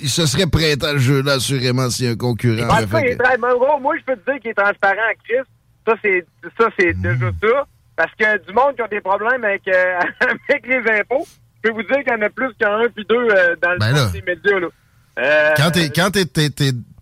il 0.00 0.08
se 0.08 0.24
serait 0.24 0.46
prêt 0.46 0.72
à 0.82 0.92
le 0.94 0.98
jeu-là, 0.98 1.32
assurément, 1.34 1.90
s'il 1.90 2.06
y 2.06 2.08
a 2.08 2.12
un 2.12 2.16
concurrent. 2.16 2.64
En 2.70 2.74
là, 2.76 2.82
tout 2.82 2.88
cas, 2.88 2.98
fait 3.00 3.06
il 3.08 3.12
est 3.12 3.16
ben, 3.38 3.54
gros, 3.58 3.78
moi, 3.80 3.94
je 3.98 4.04
peux 4.04 4.18
te 4.18 4.30
dire 4.30 4.40
qu'il 4.40 4.50
est 4.52 4.54
transparent 4.54 4.92
à 5.10 5.14
Chris. 5.22 5.44
Ça, 5.86 5.94
c'est 6.02 6.26
ça, 6.58 6.68
c'est 6.78 6.96
Mm. 6.96 7.02
déjà 7.02 7.30
ça. 7.42 7.66
Parce 7.96 8.12
que 8.18 8.46
du 8.46 8.52
monde 8.54 8.74
qui 8.74 8.82
a 8.82 8.88
des 8.88 9.00
problèmes 9.02 9.44
avec, 9.44 9.68
euh, 9.68 10.00
avec 10.48 10.66
les 10.66 11.00
impôts, 11.00 11.26
je 11.62 11.68
peux 11.68 11.74
vous 11.74 11.82
dire 11.82 11.98
qu'il 12.02 12.12
y 12.12 12.16
en 12.16 12.22
a 12.22 12.30
plus 12.30 12.52
qu'un 12.58 12.88
puis 12.94 13.04
deux 13.06 13.28
euh, 13.30 13.54
dans 13.62 13.72
le 13.72 13.78
Ben 13.78 14.10
des 14.12 14.22
médias. 14.22 14.60
Là. 14.60 15.54
Quand 15.56 15.70
t'es 15.70 15.90
quand 15.90 16.10
t'es 16.10 16.24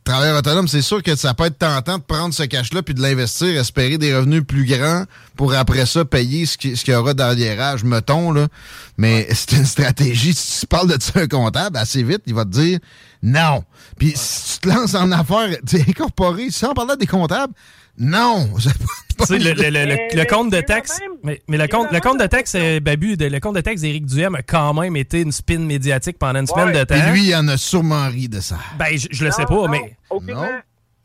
travailleur 0.05 0.37
autonome, 0.39 0.69
c'est 0.69 0.83
sûr 0.83 1.03
que 1.03 1.15
ça 1.17 1.33
peut 1.35 1.45
être 1.45 1.59
tentant 1.59 1.99
de 1.99 2.03
prendre 2.03 2.35
ce 2.35 2.43
cash-là 2.43 2.83
puis 2.83 2.95
de 2.95 3.01
l'investir, 3.01 3.49
espérer 3.61 3.99
des 3.99 4.15
revenus 4.15 4.43
plus 4.47 4.65
grands 4.65 5.05
pour 5.37 5.55
après 5.55 5.87
ça 5.87 6.05
payer 6.05 6.45
ce 6.47 6.59
qui- 6.59 6.77
ce 6.77 6.85
qu'il 6.85 6.93
y 6.95 6.97
aura 6.97 7.15
d'arriérage, 7.15 7.85
mettons, 7.85 8.33
là. 8.33 8.49
Mais 8.97 9.29
c'est 9.33 9.53
une 9.53 9.65
stratégie. 9.67 10.35
Si 10.35 10.61
tu 10.61 10.67
parles 10.67 10.89
de 10.89 11.01
ça 11.01 11.21
un 11.21 11.29
comptable, 11.29 11.77
assez 11.77 12.03
vite, 12.03 12.23
il 12.27 12.35
va 12.35 12.45
te 12.45 12.51
dire 12.51 12.79
non. 13.23 13.65
Puis 13.99 14.13
si 14.17 14.59
tu 14.61 14.69
te 14.69 14.75
lances 14.75 14.95
en 14.95 15.11
affaires, 15.13 15.57
tu 15.67 15.77
es 15.77 15.81
incorporé, 15.89 16.51
sans 16.51 16.75
parler 16.75 16.97
des 16.97 17.07
comptables, 17.07 17.53
non. 17.99 18.49
Pas- 19.19 19.27
Tu 19.27 19.35
sais, 19.35 19.39
le, 19.39 19.53
le- 19.53 19.71
le- 19.71 20.17
le- 20.19 20.25
compte 20.25 20.51
de 20.51 20.61
taxe, 20.63 20.99
mais, 21.23 21.43
mais 21.47 21.59
le 21.59 21.69
compte, 21.69 21.93
le 21.93 22.01
compte 22.01 22.19
de 22.19 22.27
taxe, 22.27 22.55
euh, 22.57 22.81
Babu, 22.81 23.17
de- 23.19 23.27
le 23.27 23.39
compte 23.41 23.55
de 23.57 23.61
taxe 23.61 23.83
d'Éric 23.83 24.07
Duhem 24.07 24.35
a 24.35 24.43
quand 24.43 24.73
même 24.75 24.97
été 24.97 25.21
une 25.21 25.31
spin 25.33 25.59
médiatique 25.59 26.19
pendant 26.19 26.41
une 26.41 26.47
semaine 26.47 26.69
Ouais. 26.69 26.79
de 26.81 26.85
temps. 26.85 26.95
Puis 26.99 27.11
lui, 27.13 27.29
il 27.29 27.35
en 27.37 27.47
a 27.49 27.57
sûrement 27.59 28.09
ri 28.09 28.29
de 28.29 28.41
ça. 28.41 28.57
ben, 28.79 28.87
je, 28.97 29.09
je 29.11 29.25
le 29.25 29.31
sais 29.31 29.45
pas, 29.45 29.55
non, 29.55 29.69
mais 29.69 29.97
Aucunement. 30.11 30.43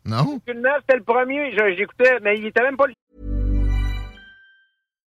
Non? 0.06 0.16
Non? 0.24 0.34
Aucunement, 0.36 0.70
c'était 0.80 0.96
le 0.96 1.04
premier. 1.04 1.52
Je- 1.52 1.76
J'écoutais, 1.76 2.18
mais 2.24 2.36
il 2.38 2.46
était 2.46 2.62
même 2.62 2.76
pas 2.78 2.86
le 2.86 2.94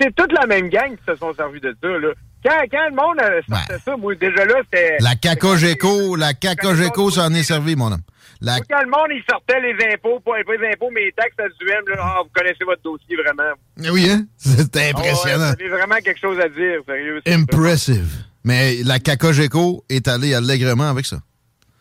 c'est 0.00 0.14
toute 0.14 0.32
la 0.32 0.46
même 0.46 0.68
gang 0.68 0.90
qui 0.96 1.02
se 1.08 1.16
sont 1.16 1.34
servis 1.34 1.60
de 1.60 1.74
ça. 1.82 1.88
Là. 1.88 2.08
Quand, 2.44 2.62
quand 2.70 2.88
le 2.88 2.94
monde 2.96 3.18
euh, 3.22 3.40
sortait 3.48 3.74
Ouais. 3.74 3.78
ça, 3.84 3.96
moi, 3.96 4.14
déjà 4.14 4.44
là, 4.46 4.54
c'était... 4.64 4.96
La 5.00 5.14
Cacogeco, 5.14 6.16
la 6.16 6.32
Cacogeco 6.34 7.10
s'en 7.10 7.32
est 7.34 7.42
servi, 7.42 7.76
mon 7.76 7.92
homme. 7.92 8.00
La 8.40 8.58
Quand 8.60 8.80
le 8.80 8.86
monde, 8.88 9.08
il 9.10 9.22
sortait 9.30 9.60
les 9.60 9.76
impôts, 9.92 10.18
pas 10.20 10.38
les 10.38 10.72
impôts, 10.72 10.88
mais 10.94 11.04
les 11.04 11.12
taxes 11.12 11.34
à 11.38 11.48
duem, 11.62 11.84
là, 11.88 11.96
ah, 12.00 12.20
vous 12.24 12.30
connaissez 12.34 12.64
votre 12.64 12.82
dossier 12.82 13.14
vraiment. 13.16 13.52
Oui, 13.92 14.08
hein? 14.10 14.24
C'était 14.38 14.90
Ah 14.94 14.98
impressionnant. 14.98 15.46
Vous 15.58 15.60
avez 15.60 15.68
vraiment 15.68 15.96
quelque 15.96 16.18
chose 16.20 16.40
à 16.40 16.48
dire, 16.48 16.80
sérieux. 16.86 17.20
ça. 17.26 17.34
Impressive. 17.34 18.24
Mais 18.42 18.76
la 18.84 18.98
Cacogeco 18.98 19.84
est 19.90 20.08
allée 20.08 20.32
allègrement 20.34 20.88
avec 20.88 21.04
ça. 21.04 21.18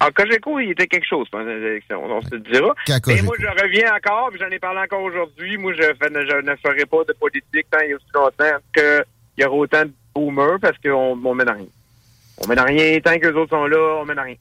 En 0.01 0.11
Cogeco, 0.11 0.59
il 0.59 0.71
était 0.71 0.87
quelque 0.87 1.05
chose 1.07 1.27
pendant 1.29 1.45
les 1.45 1.57
élections, 1.61 2.01
on 2.03 2.21
se 2.21 2.29
le 2.31 2.39
dira. 2.39 2.73
Mais 3.07 3.21
moi, 3.21 3.35
je 3.37 3.47
reviens 3.47 3.93
encore, 3.93 4.29
puis 4.31 4.39
j'en 4.39 4.47
ai 4.49 4.57
parlé 4.59 4.79
encore 4.79 5.01
aujourd'hui. 5.03 5.57
Moi, 5.57 5.73
je, 5.73 5.81
fais- 5.81 5.93
je 6.09 6.41
ne 6.41 6.55
ferai 6.55 6.85
pas 6.85 7.03
de 7.05 7.13
politique 7.19 7.67
tant 7.69 7.79
et 7.79 7.93
aussi 7.93 8.05
longtemps 8.13 8.57
qu'il 8.73 9.03
y 9.39 9.43
aura 9.45 9.55
autant 9.57 9.83
de 9.83 9.91
boomers 10.15 10.57
parce 10.61 10.77
qu'on 10.77 11.19
on 11.21 11.33
mène 11.35 11.49
à 11.49 11.53
rien. 11.53 11.65
On 12.43 12.47
mène 12.47 12.59
à 12.59 12.63
rien. 12.63 12.97
Tant 13.01 13.17
que 13.19 13.27
les 13.27 13.33
autres 13.35 13.49
sont 13.49 13.65
là, 13.67 13.97
on 14.01 14.05
mène 14.05 14.19
à 14.19 14.23
rien. 14.23 14.35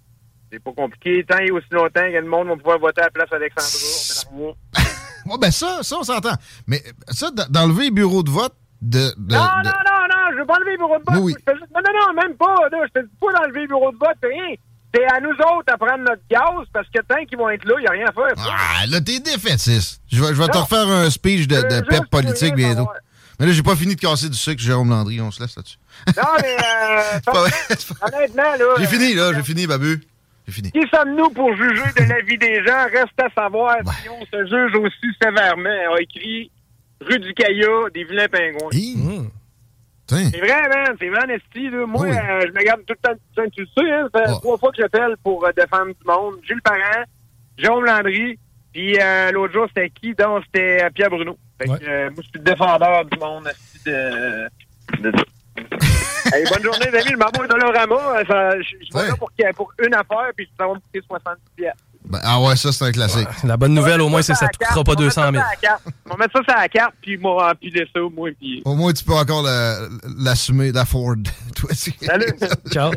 C'est 0.53 0.62
pas 0.62 0.73
compliqué. 0.73 1.25
Tant 1.29 1.38
et 1.38 1.50
aussi 1.50 1.67
longtemps 1.73 2.03
que 2.09 2.17
le 2.17 2.23
monde 2.23 2.49
va 2.49 2.57
pouvoir 2.57 2.79
voter 2.79 3.00
à 3.00 3.05
la 3.07 3.11
place 3.11 3.33
Alexandra, 3.33 4.29
on 4.33 4.37
mène 4.37 4.45
à 4.45 4.47
rien. 4.47 4.55
Ben 5.41 5.50
ça, 5.50 5.83
ça, 5.83 5.97
on 5.99 6.05
s'entend. 6.05 6.33
Mais 6.69 6.81
ça, 7.09 7.31
d'enlever 7.50 7.85
les 7.87 7.91
bureaux 7.91 8.23
de 8.23 8.31
vote 8.31 8.55
de. 8.81 8.99
de- 9.19 9.35
Non, 9.35 9.41
de- 9.43 9.67
non, 9.67 9.73
non, 9.85 10.07
non, 10.09 10.33
je 10.33 10.37
veux 10.38 10.47
pas 10.47 10.55
enlever 10.55 10.71
le 10.73 10.79
bureau 10.79 10.99
de 10.99 11.05
vote. 11.05 11.21
Oui, 11.23 11.35
Non, 11.49 11.81
non, 11.85 12.00
non, 12.07 12.23
même 12.23 12.37
pas. 12.37 12.55
Là, 12.73 12.79
je 12.87 13.00
te 13.00 13.05
dis 13.05 13.12
pas 13.21 13.33
d'enlever 13.33 13.62
le 13.62 13.67
bureau 13.67 13.91
de 13.93 13.97
vote, 13.99 14.17
c'est 14.23 14.29
rien. 14.29 14.55
C'est 14.95 15.04
à 15.04 15.21
nous 15.21 15.30
autres 15.30 15.71
à 15.73 15.76
prendre 15.76 15.99
notre 16.04 16.23
gaz 16.30 16.66
parce 16.73 16.87
que 16.88 17.00
tant 17.02 17.23
qu'ils 17.26 17.37
vont 17.37 17.50
être 17.50 17.64
là, 17.66 17.75
il 17.78 17.83
n'y 17.83 17.87
a 17.87 17.90
rien 17.90 18.07
à 18.07 18.12
faire. 18.12 18.33
Ah, 18.38 18.87
là, 18.88 19.00
t'es 19.00 19.21
défaitiste. 19.21 20.00
Je 20.11 20.21
vais, 20.23 20.28
je 20.28 20.33
vais 20.40 20.49
te 20.49 20.57
refaire 20.57 20.88
un 20.88 21.11
speech 21.11 21.47
de, 21.47 21.61
pep 21.88 22.09
politique 22.11 22.54
bientôt. 22.54 22.88
Mais 23.38 23.47
là, 23.47 23.52
j'ai 23.52 23.62
pas 23.62 23.76
fini 23.76 23.95
de 23.95 24.00
casser 24.00 24.28
du 24.28 24.37
sucre, 24.37 24.61
Jérôme 24.61 24.90
Landry. 24.90 25.21
On 25.21 25.30
se 25.30 25.40
laisse 25.40 25.54
là-dessus. 25.57 25.76
Non, 26.16 26.23
mais 26.42 26.57
euh, 26.57 27.21
pas 27.26 27.45
honnêtement, 28.09 28.42
là. 28.42 28.75
J'ai 28.78 28.87
fini, 28.87 29.14
là. 29.14 29.23
euh, 29.25 29.35
J'ai 29.37 29.42
fini, 29.42 29.66
Babu. 29.66 30.00
J'ai 30.47 30.52
fini. 30.54 30.73
Qui 30.73 30.80
sommes-nous 30.92 31.30
pour 31.30 31.54
juger 31.54 31.83
de 31.99 32.04
la 32.09 32.21
vie 32.23 32.38
des 32.38 32.64
gens? 32.66 32.85
Reste 32.90 33.21
à 33.21 33.28
savoir 33.40 33.76
Ouais. 33.85 33.92
si 34.02 34.09
on 34.09 34.25
se 34.25 34.45
juge 34.47 34.75
aussi 34.80 35.14
sévèrement. 35.23 35.95
A 35.95 36.00
écrit 36.00 36.50
Rue 37.00 37.18
du 37.21 37.33
Caillat, 37.35 37.90
des 37.95 38.02
vilains 38.04 38.26
pingouins. 38.28 38.71
Hi. 38.73 38.97
C'est 40.09 40.41
vrai, 40.41 40.69
man. 40.69 40.97
C'est 40.99 41.09
vrai, 41.09 41.27
là. 41.27 41.87
Moi, 41.87 42.03
Oui. 42.03 42.11
euh, 42.11 42.41
je 42.47 42.53
me 42.53 42.65
garde 42.65 42.81
tout 42.87 42.95
le 43.03 43.09
temps. 43.09 43.15
tu- 43.37 43.50
Tu 43.50 43.61
le 43.62 43.67
sais, 43.77 43.93
hein, 43.93 44.09
ça 44.15 44.23
fait 44.25 44.31
Ouais. 44.31 44.37
trois 44.41 44.57
fois 44.59 44.71
que 44.71 44.77
j'appelle 44.79 45.17
pour 45.23 45.45
euh, 45.47 45.50
défendre 45.57 45.87
du 45.88 46.07
monde. 46.07 46.37
Gilles 46.47 46.62
Parent, 46.62 47.05
Jérôme 47.59 47.85
Landry, 47.85 48.38
puis 48.73 48.99
euh, 49.00 49.31
l'autre 49.33 49.53
jour, 49.53 49.67
c'était 49.69 49.91
qui? 49.91 50.15
Donc, 50.15 50.45
c'était 50.47 50.85
euh, 50.85 50.91
Pierre 50.95 51.11
Bruno. 51.11 51.37
Fait 51.61 51.67
que, 51.67 51.71
Ouais. 51.73 52.05
moi, 52.11 52.15
je 52.19 52.23
suis 52.23 52.31
le 52.35 52.41
défendeur 52.41 53.05
du 53.05 53.19
monde, 53.19 53.49
Esti, 53.49 53.85
de... 53.91 54.49
de... 55.03 55.12
Hey, 56.33 56.45
bonne 56.45 56.62
journée, 56.62 56.87
les 56.93 56.99
amis. 56.99 57.15
Vais 57.19 57.41
au 57.43 57.47
Dolorama. 57.47 58.19
Euh, 58.19 58.25
ça- 58.27 58.61
Je 58.61 58.97
Ouais. 58.97 59.09
là 59.09 59.17
pour, 59.17 59.31
pour 59.57 59.73
une 59.83 59.95
affaire, 59.95 60.31
puis 60.37 60.49
ça 60.59 60.67
va 60.67 60.75
me 60.75 60.79
coûter 60.81 61.00
70 61.07 61.41
piastres. 61.57 61.83
Ben, 62.05 62.21
ah 62.23 62.40
ouais, 62.40 62.57
ça, 62.57 62.73
c'est 62.73 62.85
un 62.85 62.93
classique. 62.93 63.28
la 63.45 63.57
bonne 63.59 63.75
nouvelle 63.75 64.00
au 64.00 64.09
moins, 64.09 64.23
c'est 64.23 64.33
que 64.33 64.38
ça 64.38 64.47
ne 64.47 64.50
coûtera 64.67 64.83
pas 64.85 64.95
200 64.95 65.21
000. 65.31 65.35
ça 65.35 65.40
sur 65.40 65.50
la 65.50 65.57
carte. 65.57 65.83
On 66.07 66.11
va 66.11 66.17
mettre 66.17 66.33
ça 66.38 66.43
sur 66.45 66.59
la 66.61 66.69
carte, 66.69 66.95
puis 67.02 67.19
moi, 67.19 67.50
empiler 67.52 67.87
ça, 67.95 68.00
moi, 68.14 68.31
puis... 68.40 68.62
Au 68.64 68.75
moins, 68.75 68.93
tu 68.95 69.05
peux 69.05 69.12
encore 69.14 69.43
la- 69.43 69.78
l'assumer, 70.19 70.73
la 70.73 70.87
Ford. 70.87 71.17
Toi, 71.57 71.71
Salut! 72.00 72.33
Ciao. 72.73 72.93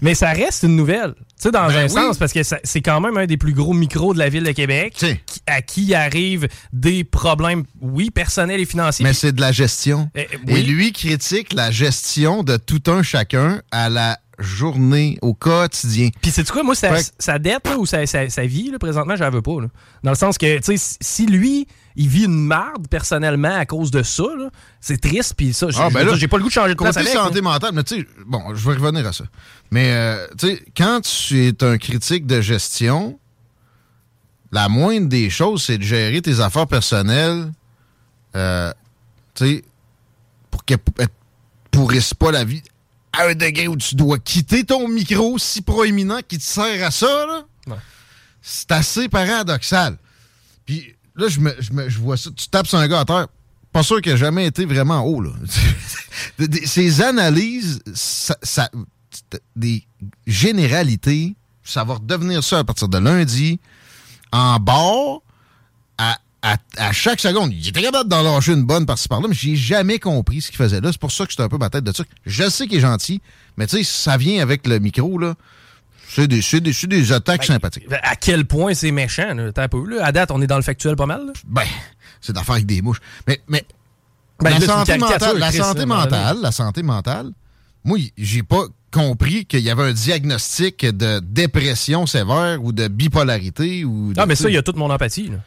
Mais 0.00 0.14
ça 0.14 0.30
reste 0.30 0.62
une 0.62 0.76
nouvelle. 0.76 1.14
Tu 1.16 1.22
sais, 1.36 1.50
dans 1.50 1.66
Ben 1.66 1.76
un 1.76 1.82
oui. 1.82 1.90
sens, 1.90 2.16
parce 2.16 2.32
que 2.32 2.40
c'est 2.42 2.80
quand 2.80 3.00
même 3.00 3.18
un 3.18 3.26
des 3.26 3.36
plus 3.36 3.52
gros 3.52 3.74
micros 3.74 4.14
de 4.14 4.18
la 4.18 4.30
ville 4.30 4.44
de 4.44 4.52
Québec, 4.52 4.94
qui- 4.96 5.42
à 5.46 5.60
qui 5.60 5.94
arrivent 5.94 6.48
des 6.72 7.04
problèmes, 7.04 7.64
oui, 7.82 8.10
personnels 8.10 8.60
et 8.60 8.64
financiers. 8.66 9.04
Mais 9.04 9.12
c'est 9.12 9.32
de 9.32 9.40
la 9.42 9.52
gestion. 9.52 10.08
Eh, 10.14 10.26
Et 10.48 10.62
lui 10.62 10.92
critique 10.92 11.52
la 11.52 11.70
gestion 11.70 12.42
de 12.42 12.56
tout 12.56 12.82
un 12.86 13.02
chacun 13.02 13.60
à 13.70 13.90
la 13.90 14.18
journée, 14.38 15.18
au 15.22 15.32
quotidien. 15.34 16.10
Puis 16.20 16.30
c'est 16.30 16.48
quoi, 16.50 16.62
moi, 16.62 16.74
sa, 16.74 16.94
Fait 16.94 17.02
que- 17.02 17.10
sa 17.18 17.38
dette 17.38 17.66
là, 17.66 17.78
ou 17.78 17.86
sa, 17.86 18.04
sa- 18.06 18.28
sa 18.28 18.44
vie, 18.46 18.70
là, 18.70 18.78
présentement, 18.78 19.16
je 19.16 19.22
la 19.22 19.30
veux 19.30 19.42
pas. 19.42 19.60
là. 19.62 19.68
Dans 20.02 20.10
le 20.10 20.16
sens 20.16 20.36
que, 20.36 20.58
tu 20.58 20.76
sais, 20.76 20.96
si- 21.00 21.26
lui, 21.26 21.66
il 21.96 22.08
vit 22.08 22.24
une 22.26 22.44
marde 22.46 22.86
personnellement 22.88 23.56
à 23.56 23.64
cause 23.64 23.90
de 23.90 24.02
ça, 24.02 24.24
là, 24.38 24.50
c'est 24.80 25.00
triste, 25.00 25.34
puis 25.36 25.54
ça, 25.54 25.68
Ah, 25.76 25.88
ben 25.90 26.14
j'ai 26.16 26.28
pas 26.28 26.36
le 26.36 26.42
goût 26.42 26.48
de 26.50 26.54
changer 26.54 26.74
de 26.74 26.78
Côté 26.78 26.98
avec. 27.00 27.12
santé 27.12 27.40
mentale, 27.40 27.70
mais 27.72 27.82
tu 27.84 28.00
sais, 28.00 28.06
bon, 28.26 28.54
je 28.54 28.68
vais 28.68 28.76
revenir 28.76 29.06
à 29.06 29.12
ça. 29.14 29.24
Mais, 29.70 29.92
euh, 29.92 30.26
tu 30.38 30.48
sais, 30.48 30.62
quand 30.76 31.00
tu 31.00 31.46
es 31.46 31.64
un 31.64 31.78
critique 31.78 32.26
de 32.26 32.40
gestion, 32.42 33.18
la 34.52 34.68
moindre 34.68 35.08
des 35.08 35.30
choses, 35.30 35.64
c'est 35.64 35.78
de 35.78 35.82
gérer 35.82 36.20
tes 36.20 36.40
affaires 36.40 36.66
personnelles, 36.66 37.50
euh, 38.36 38.70
tu 39.34 39.46
sais, 39.46 39.64
pour 40.50 40.64
qu'elles 40.64 40.78
ne 40.98 41.06
pourrissent 41.70 42.14
pas 42.14 42.30
la 42.30 42.44
vie 42.44 42.62
à 43.18 43.26
un 43.28 43.34
degré 43.34 43.68
où 43.68 43.76
tu 43.76 43.94
dois 43.94 44.18
quitter 44.18 44.64
ton 44.64 44.88
micro 44.88 45.38
si 45.38 45.62
proéminent 45.62 46.20
qui 46.26 46.38
te 46.38 46.42
sert 46.42 46.86
à 46.86 46.90
ça. 46.90 47.26
Ouais. 47.66 47.76
C'est 48.42 48.70
assez 48.72 49.08
paradoxal. 49.08 49.96
Puis 50.64 50.94
là, 51.14 51.28
je, 51.28 51.40
me, 51.40 51.54
je, 51.58 51.72
me- 51.72 51.88
je 51.88 51.98
vois 51.98 52.16
ça. 52.16 52.30
Tu 52.36 52.48
tapes 52.48 52.66
sur 52.66 52.78
un 52.78 52.86
gars 52.88 53.00
à 53.00 53.04
terre. 53.04 53.26
Pas 53.72 53.82
sûr 53.82 54.00
qu'il 54.00 54.12
a 54.12 54.16
jamais 54.16 54.46
été 54.46 54.64
vraiment 54.64 55.00
haut. 55.04 55.20
Là. 55.20 55.30
Ces 56.64 57.02
analyses, 57.02 57.82
ça, 57.94 58.36
des 59.54 59.84
généralités, 60.26 61.34
ça 61.64 61.84
va 61.84 61.94
redevenir 61.94 62.42
ça 62.44 62.60
à 62.60 62.64
partir 62.64 62.88
de 62.88 62.98
lundi, 62.98 63.60
en 64.32 64.58
bord, 64.58 65.22
à, 65.98 66.18
à, 66.52 66.56
à 66.88 66.92
chaque 66.92 67.20
seconde, 67.20 67.52
il 67.52 67.68
était 67.68 67.82
capable 67.82 68.08
d'en 68.08 68.22
lâcher 68.22 68.52
une 68.52 68.64
bonne 68.64 68.86
par-ci 68.86 69.08
par-là, 69.08 69.28
mais 69.28 69.34
j'ai 69.34 69.56
jamais 69.56 69.98
compris 69.98 70.40
ce 70.42 70.48
qu'il 70.48 70.56
faisait 70.58 70.80
là. 70.80 70.90
C'est 70.92 71.00
pour 71.00 71.12
ça 71.12 71.24
que 71.24 71.30
j'étais 71.30 71.42
un 71.42 71.48
peu 71.48 71.58
ma 71.58 71.70
tête 71.70 71.84
de 71.84 71.92
ça. 71.94 72.04
Je 72.24 72.48
sais 72.48 72.66
qu'il 72.66 72.78
est 72.78 72.80
gentil, 72.80 73.20
mais 73.56 73.66
tu 73.66 73.78
sais, 73.78 73.84
ça 73.84 74.16
vient 74.16 74.42
avec 74.42 74.66
le 74.66 74.78
micro, 74.78 75.18
là. 75.18 75.34
C'est 76.08 76.28
des, 76.28 76.40
c'est 76.40 76.60
des, 76.60 76.72
des 76.86 77.12
attaques 77.12 77.44
sympathiques. 77.44 77.84
À 78.02 78.14
quel 78.16 78.44
point 78.46 78.74
c'est 78.74 78.92
méchant, 78.92 79.34
là? 79.34 79.52
T'as 79.52 79.64
un 79.64 79.68
peu, 79.68 79.84
là. 79.86 80.04
À 80.04 80.12
date, 80.12 80.30
on 80.30 80.40
est 80.40 80.46
dans 80.46 80.56
le 80.56 80.62
factuel 80.62 80.94
pas 80.96 81.06
mal, 81.06 81.26
là? 81.26 81.32
Ben, 81.46 81.64
c'est 82.20 82.32
d'affaire 82.32 82.54
avec 82.54 82.66
des 82.66 82.80
mouches. 82.80 83.00
Mais, 83.26 83.40
mais 83.48 83.64
Ben, 84.40 84.50
la, 84.50 84.58
là, 84.60 84.66
santé 84.66 84.98
mentale, 84.98 85.38
la 85.38 85.52
santé 85.52 85.84
mentale, 85.86 86.36
la 86.40 86.52
santé 86.52 86.82
mentale, 86.82 87.30
moi, 87.84 87.98
j'ai 88.16 88.42
pas 88.42 88.64
compris 88.92 89.46
qu'il 89.46 89.60
y 89.60 89.68
avait 89.70 89.82
un 89.82 89.92
diagnostic 89.92 90.86
de 90.86 91.20
dépression 91.20 92.06
sévère 92.06 92.62
ou 92.62 92.72
de 92.72 92.88
bipolarité 92.88 93.84
ou 93.84 94.12
de- 94.14 94.20
Ah, 94.20 94.26
mais 94.26 94.36
ça, 94.36 94.48
il 94.48 94.54
y 94.54 94.58
a 94.58 94.62
toute 94.62 94.76
mon 94.76 94.90
empathie, 94.90 95.28
là. 95.28 95.38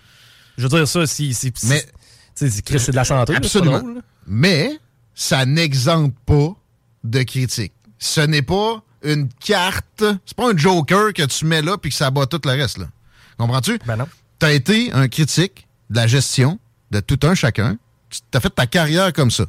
Je 0.60 0.63
veux 0.68 0.70
dire, 0.78 0.88
ça, 0.88 1.08
si. 1.08 1.34
si 1.34 1.51
si- 1.56 1.68
Mais- 1.68 1.86
c'est 2.36 2.62
Chris, 2.63 2.80
c'est 2.80 2.92
de 2.92 2.96
la 2.98 3.06
santé, 3.06 3.34
Absolument. 3.36 3.80
drôle. 3.80 4.01
Mais 4.28 4.78
ça 5.16 5.46
n'exempte 5.46 6.18
pas 6.25 6.54
de 7.04 7.24
critique. 7.24 7.74
Ce 7.98 8.22
n'est 8.22 8.42
pas 8.42 8.84
une 9.04 9.30
carte, 9.39 10.04
c'est 10.25 10.36
pas 10.36 10.51
un 10.51 10.58
joker 10.58 11.13
que 11.13 11.24
tu 11.24 11.46
mets 11.46 11.62
là 11.62 11.78
puis 11.78 11.92
que 11.92 11.96
ça 11.96 12.12
bat 12.12 12.25
tout 12.25 12.42
le 12.44 12.51
reste. 12.51 12.78
Là. 12.78 12.88
Comprends-tu? 13.38 13.80
Ben 13.86 13.96
non. 13.96 14.08
Tu 14.39 14.46
as 14.46 14.51
été 14.51 14.92
un 14.92 15.08
critique 15.08 15.68
de 15.89 15.96
la 15.96 16.08
gestion 16.08 16.60
de 16.92 17.00
tout 17.00 17.20
un 17.24 17.36
chacun. 17.36 17.78
Tu 18.10 18.20
as 18.34 18.39
fait 18.42 18.50
ta 18.50 18.68
carrière 18.68 19.13
comme 19.13 19.32
ça. 19.32 19.46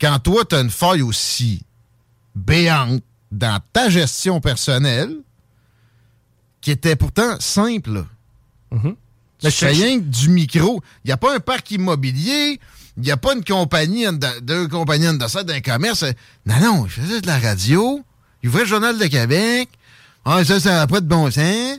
Quand 0.00 0.18
toi, 0.18 0.44
tu 0.44 0.56
as 0.56 0.60
une 0.60 0.70
faille 0.70 1.02
aussi 1.02 1.62
béante 2.34 3.02
dans 3.30 3.60
ta 3.72 3.88
gestion 3.90 4.40
personnelle, 4.40 5.16
qui 6.60 6.70
était 6.72 6.96
pourtant 6.96 7.38
simple, 7.40 7.90
là. 7.92 8.06
Mhm. 9.42 9.50
Tu 9.50 9.64
Mais 9.64 9.68
fais 9.68 9.74
je- 9.74 9.82
rien 9.82 9.98
que 9.98 10.04
du 10.04 10.28
micro. 10.28 10.82
Il 11.04 11.08
n'y 11.08 11.12
a 11.12 11.16
pas 11.16 11.34
un 11.34 11.40
parc 11.40 11.70
immobilier. 11.70 12.60
Il 12.98 13.02
n'y 13.02 13.10
a 13.10 13.16
pas 13.16 13.34
une 13.34 13.42
compagnie, 13.44 14.04
deux 14.42 14.68
compagnies 14.68 15.08
en 15.08 15.14
d'un 15.14 15.60
commerce. 15.60 16.04
Non, 16.44 16.60
non, 16.60 16.84
il 16.86 16.90
faisait 16.90 17.20
de 17.22 17.26
la 17.26 17.38
radio. 17.38 18.02
Il 18.42 18.48
ouvrait 18.50 18.62
le 18.62 18.68
Journal 18.68 18.98
de 18.98 19.06
Québec. 19.06 19.68
Ah, 20.24 20.44
ça, 20.44 20.60
ça 20.60 20.72
n'a 20.74 20.86
pas 20.86 21.00
de 21.00 21.06
bon 21.06 21.30
sens. 21.30 21.78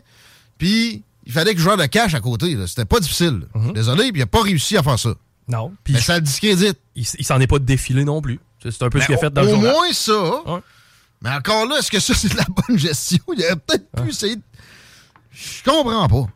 Puis, 0.57 1.03
il 1.25 1.31
fallait 1.31 1.53
que 1.53 1.59
je 1.59 1.69
joue 1.69 1.75
de 1.75 1.85
cash 1.85 2.13
à 2.15 2.19
côté. 2.19 2.57
C'était 2.67 2.85
pas 2.85 2.99
difficile. 2.99 3.47
là. 3.53 3.71
Désolé, 3.73 4.11
puis 4.11 4.19
il 4.19 4.23
n'a 4.23 4.25
pas 4.25 4.41
réussi 4.41 4.75
à 4.75 4.83
faire 4.83 4.97
ça. 4.99 5.13
Non. 5.47 5.73
Puis 5.83 5.93
Mais 5.93 6.01
ça 6.01 6.15
le 6.15 6.21
discrédite. 6.21 6.79
il, 6.95 7.05
il 7.19 7.25
s'en 7.25 7.39
est 7.39 7.47
pas 7.47 7.59
défilé 7.59 8.05
non 8.05 8.21
plus. 8.21 8.39
C'est 8.63 8.81
un 8.81 8.89
peu 8.89 8.99
ce 9.01 9.05
qu'il 9.05 9.15
a 9.15 9.17
Mais 9.17 9.21
fait 9.27 9.33
dans 9.33 9.41
au, 9.41 9.45
le 9.45 9.51
au 9.51 9.55
journal. 9.55 9.71
moins 9.73 9.91
ça. 9.93 10.51
Ouais. 10.53 10.59
Mais 11.21 11.29
encore 11.31 11.65
là, 11.67 11.77
est-ce 11.79 11.91
que 11.91 11.99
ça, 11.99 12.13
c'est 12.13 12.29
de 12.31 12.37
la 12.37 12.45
bonne 12.45 12.77
gestion? 12.79 13.19
Il 13.35 13.43
aurait 13.43 13.55
peut-être 13.57 13.85
pu 14.01 14.09
essayer 14.09 14.37
de... 14.37 14.41
Je 15.31 15.63
comprends 15.69 16.07
pas. 16.07 16.27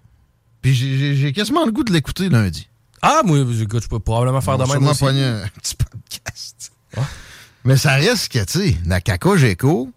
Puis 0.74 1.16
j'ai- 1.18 1.34
quasiment 1.34 1.66
le 1.66 1.72
goût 1.72 1.84
de 1.84 1.94
l'écouter 1.94 2.30
lundi. 2.30 2.68
Ah, 3.02 3.22
moi, 3.24 3.40
écoute, 3.40 3.84
je 3.84 3.88
peux 3.88 4.00
probablement 4.00 4.42
faire 4.42 4.58
de 4.58 4.64
On 4.64 4.66
va 4.68 4.80
même 4.80 4.94
sûrement 4.94 5.12
aussi. 5.12 5.22
un 5.22 5.48
petit 5.62 5.76
podcast. 5.76 6.72
Mais 7.64 7.78
ça 7.78 7.94
reste 7.96 8.32
que, 8.32 8.40
tu 8.44 8.60
sais, 8.60 8.78
la 8.86 9.02
caca 9.02 9.36
Géco, 9.38 9.92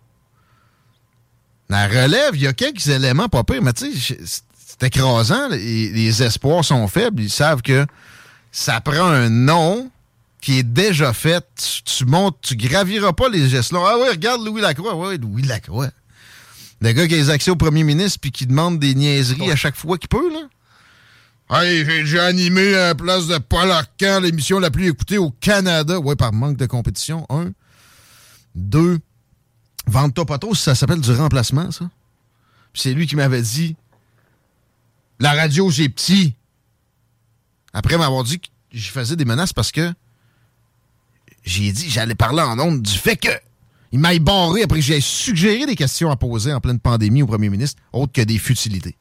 la 1.69 1.87
relève, 1.87 2.35
il 2.35 2.43
y 2.43 2.47
a 2.47 2.53
quelques 2.53 2.87
éléments 2.89 3.29
pas 3.29 3.45
pires, 3.45 3.63
mais 3.63 3.73
tu 3.73 3.93
sais, 3.99 4.19
c'est 4.67 4.83
écrasant. 4.87 5.49
Les, 5.49 5.91
les 5.91 6.23
espoirs 6.23 6.65
sont 6.65 6.87
faibles. 6.89 7.23
Ils 7.23 7.31
savent 7.31 7.63
que 7.63 7.87
ça 8.51 8.81
prend 8.81 9.07
un 9.07 9.29
nom 9.29 9.91
qui 10.41 10.59
est 10.59 10.63
déjà 10.65 11.13
fait. 11.13 11.45
Tu, 11.57 11.83
tu 11.83 12.05
montes, 12.07 12.39
tu 12.43 12.57
graviras 12.57 13.13
pas 13.13 13.29
les 13.29 13.49
gestes 13.49 13.73
Ah 13.77 13.97
oui, 14.01 14.09
regarde 14.11 14.45
Louis 14.45 14.61
Lacroix. 14.61 14.95
Oui, 14.97 15.19
Louis 15.19 15.43
Lacroix. 15.43 15.91
Le 16.81 16.93
gars 16.93 17.07
qui 17.07 17.15
a 17.15 17.19
les 17.19 17.31
accès 17.31 17.51
au 17.51 17.57
premier 17.57 17.85
ministre 17.85 18.19
puis 18.21 18.33
qui 18.33 18.47
demande 18.47 18.79
des 18.79 18.95
niaiseries 18.95 19.51
à 19.53 19.57
chaque 19.57 19.77
fois 19.77 19.99
qu'il 19.99 20.09
peut, 20.09 20.33
là. 20.33 20.49
Hey, 21.53 21.85
j'ai 22.07 22.21
animé 22.21 22.75
à 22.77 22.89
la 22.89 22.95
place 22.95 23.27
de 23.27 23.37
Paul 23.39 23.73
Arcand, 23.73 24.21
l'émission 24.21 24.61
la 24.61 24.71
plus 24.71 24.89
écoutée 24.89 25.19
au 25.19 25.33
Canada. 25.33 25.99
Ouais, 25.99 26.15
par 26.15 26.33
manque 26.33 26.57
de 26.57 26.67
compétition. 26.67 27.27
Un. 27.29 27.51
Deux. 28.55 29.01
Vente-toi 29.89 30.27
pas 30.27 30.39
ça 30.55 30.77
s'appelle 30.77 31.01
du 31.01 31.11
remplacement, 31.11 31.73
ça. 31.73 31.91
C'est 32.73 32.95
lui 32.95 33.09
qui 33.09 33.17
m'avait 33.17 33.43
dit 33.43 33.75
La 35.19 35.33
radio, 35.33 35.73
c'est 35.73 35.89
petit. 35.89 36.35
Après 37.73 37.99
m'avoir 37.99 38.23
dit 38.23 38.39
que 38.39 38.47
je 38.71 38.89
faisais 38.89 39.17
des 39.17 39.25
menaces 39.25 39.53
parce 39.53 39.73
que 39.73 39.93
j'ai 41.43 41.73
dit 41.73 41.91
j'allais 41.91 42.15
parler 42.15 42.43
en 42.43 42.61
ondes 42.61 42.83
du 42.83 42.97
fait 42.97 43.17
que 43.17 43.31
il 43.91 43.99
m'aille 43.99 44.21
barré 44.21 44.63
après 44.63 44.79
que 44.79 44.85
j'ai 44.85 45.01
suggéré 45.01 45.67
des 45.67 45.75
questions 45.75 46.13
à 46.13 46.17
poser 46.17 46.53
en 46.53 46.61
pleine 46.61 46.79
pandémie 46.79 47.23
au 47.23 47.27
premier 47.27 47.49
ministre, 47.49 47.83
autre 47.93 48.13
que 48.13 48.23
des 48.23 48.39
futilités. 48.39 48.97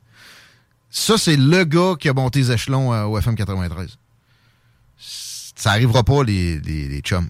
Ça, 0.90 1.18
c'est 1.18 1.36
le 1.36 1.64
gars 1.66 1.96
qui 2.00 2.10
a 2.10 2.14
monté 2.14 2.40
les 2.40 2.52
échelons 2.52 2.94
euh, 2.94 3.06
au 3.06 3.18
FM 3.18 3.36
93. 3.36 3.98
Ça 4.98 5.72
arrivera 5.72 6.04
pas, 6.04 6.24
les, 6.24 7.02
chums. 7.04 7.30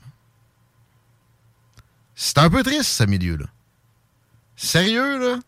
C'est 2.15 2.37
un 2.37 2.49
peu 2.49 2.63
triste, 2.63 2.89
ce 2.89 3.03
milieu-là. 3.03 3.45
Sérieux, 4.55 5.19
là? 5.19 5.39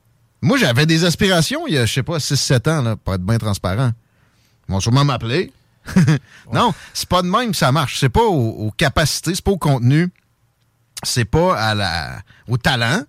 Moi, 0.42 0.58
j'avais 0.58 0.86
des 0.86 1.06
aspirations 1.06 1.68
il 1.68 1.76
y 1.76 1.78
a, 1.78 1.86
je 1.86 1.94
sais 1.94 2.04
pas, 2.04 2.18
6-7 2.18 2.70
ans, 2.70 2.82
là, 2.82 2.96
pour 2.96 3.14
être 3.14 3.24
bien 3.24 3.38
transparent. 3.38 3.92
Ils 4.68 4.72
vont 4.72 4.80
sûrement 4.80 5.06
m'appeler. 5.06 5.54
non, 6.54 6.74
c'est 6.94 7.08
pas 7.08 7.22
de 7.22 7.28
même 7.28 7.52
que 7.52 7.58
ça 7.58 7.72
marche. 7.72 8.00
C'est 8.00 8.10
pas 8.10 8.24
aux, 8.24 8.68
aux 8.68 8.72
capacités, 8.72 9.36
c'est 9.36 9.44
pas 9.44 9.52
au 9.52 9.58
contenu, 9.58 10.12
c'est 11.04 11.26
pas 11.26 11.76
au 12.48 12.58
talent. 12.58 13.04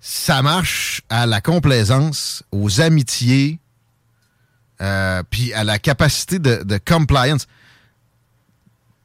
Ça 0.00 0.42
marche 0.42 1.02
à 1.08 1.26
la 1.26 1.40
complaisance, 1.40 2.42
aux 2.52 2.80
amitiés, 2.80 3.58
euh, 4.80 5.22
puis 5.28 5.52
à 5.52 5.64
la 5.64 5.78
capacité 5.78 6.38
de, 6.38 6.62
de 6.62 6.78
compliance. 6.78 7.46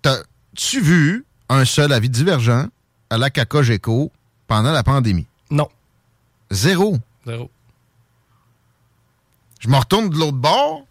T'as-tu 0.02 0.82
vu 0.82 1.26
un 1.50 1.66
seul 1.66 1.92
avis 1.92 2.10
divergent 2.10 2.68
à 3.10 3.18
la 3.18 3.30
Cacogeco 3.30 4.12
pendant 4.48 4.72
la 4.72 4.84
pandémie? 4.84 5.28
Non. 5.52 5.68
Zéro. 6.52 6.98
Zéro. 7.26 7.50
Je 9.60 9.68
me 9.68 9.76
retourne 9.76 10.10
de 10.10 10.18
l'autre 10.18 10.38
bord. 10.38 10.86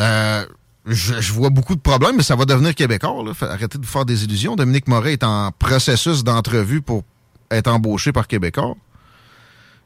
Euh, 0.00 0.46
je, 0.86 1.20
je 1.20 1.32
vois 1.32 1.50
beaucoup 1.50 1.74
de 1.74 1.80
problèmes, 1.80 2.16
mais 2.16 2.22
ça 2.22 2.36
va 2.36 2.44
devenir 2.44 2.74
québécois. 2.74 3.22
Là. 3.24 3.32
Arrêtez 3.48 3.78
de 3.78 3.84
vous 3.84 3.90
faire 3.90 4.04
des 4.04 4.24
illusions. 4.24 4.56
Dominique 4.56 4.88
Moret 4.88 5.12
est 5.14 5.24
en 5.24 5.52
processus 5.52 6.24
d'entrevue 6.24 6.80
pour 6.80 7.04
être 7.50 7.68
embauché 7.68 8.12
par 8.12 8.26
Québécois. 8.26 8.74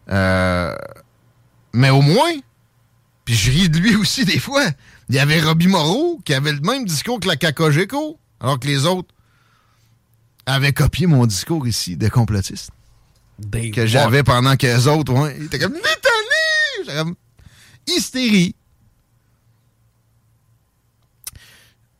Euh, 0.09 0.77
mais 1.73 1.91
au 1.91 2.03
moins, 2.03 2.33
puis 3.31 3.39
je 3.39 3.51
ris 3.53 3.69
de 3.69 3.79
lui 3.79 3.95
aussi 3.95 4.25
des 4.25 4.41
fois, 4.41 4.65
il 5.09 5.15
y 5.15 5.21
avait 5.21 5.41
Robbie 5.41 5.69
Moreau 5.69 6.21
qui 6.25 6.35
avait 6.35 6.53
le 6.53 6.59
même 6.61 6.85
discours 6.85 7.21
que 7.21 7.29
la 7.29 7.37
Cacogeco, 7.37 8.19
alors 8.41 8.59
que 8.59 8.67
les 8.67 8.87
autres 8.87 9.15
avaient 10.47 10.73
copié 10.73 11.07
mon 11.07 11.27
discours 11.27 11.69
ici 11.69 11.97
de 11.97 12.09
complotiste 12.09 12.71
Des- 13.39 13.71
que 13.71 13.87
j'avais 13.87 14.25
pendant 14.25 14.57
que 14.57 14.67
les 14.67 14.89
autres, 14.89 15.13
ouais, 15.13 15.37
ils 15.39 15.45
étaient 15.45 15.61
comme 15.61 15.75
Nathalie! 15.75 16.81
J'étais 16.81 16.97
comme 16.97 17.15
hystérie. 17.87 18.57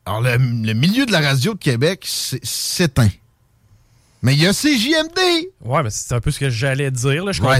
Alors, 0.05 0.19
le, 0.21 0.31
le 0.37 0.73
milieu 0.73 1.05
de 1.05 1.13
la 1.13 1.21
radio 1.21 1.53
de 1.53 1.59
Québec 1.59 2.03
c'est- 2.05 2.43
s'éteint. 2.43 3.09
Mais 4.23 4.33
il 4.35 4.41
y 4.41 4.45
a 4.47 4.53
CJMD! 4.53 5.19
Ouais, 5.65 5.81
mais 5.83 5.89
c'est 5.89 6.13
un 6.13 6.19
peu 6.19 6.29
ce 6.31 6.39
que 6.39 6.49
j'allais 6.49 6.91
dire. 6.91 7.25
Là. 7.25 7.31
Je 7.31 7.41
comprends. 7.41 7.57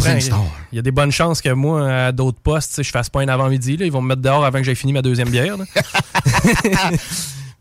Il 0.72 0.76
y 0.76 0.80
a 0.80 0.82
des 0.84 0.92
bonnes 0.92 1.12
chances 1.12 1.42
que 1.42 1.50
moi, 1.50 1.92
à 1.92 2.12
d'autres 2.12 2.40
postes, 2.40 2.84
je 2.84 2.90
fasse 2.92 3.10
pas 3.10 3.22
un 3.22 3.28
avant-midi. 3.28 3.78
là. 3.78 3.86
Ils 3.86 3.92
vont 3.92 4.02
me 4.02 4.10
mettre 4.10 4.22
dehors 4.22 4.46
avant 4.46 4.60
que 4.60 4.66
j'aie 4.66 4.76
fini 4.76 4.94
ma 4.94 5.02
deuxième 5.02 5.30
bière. 5.30 5.58
là. 5.58 5.66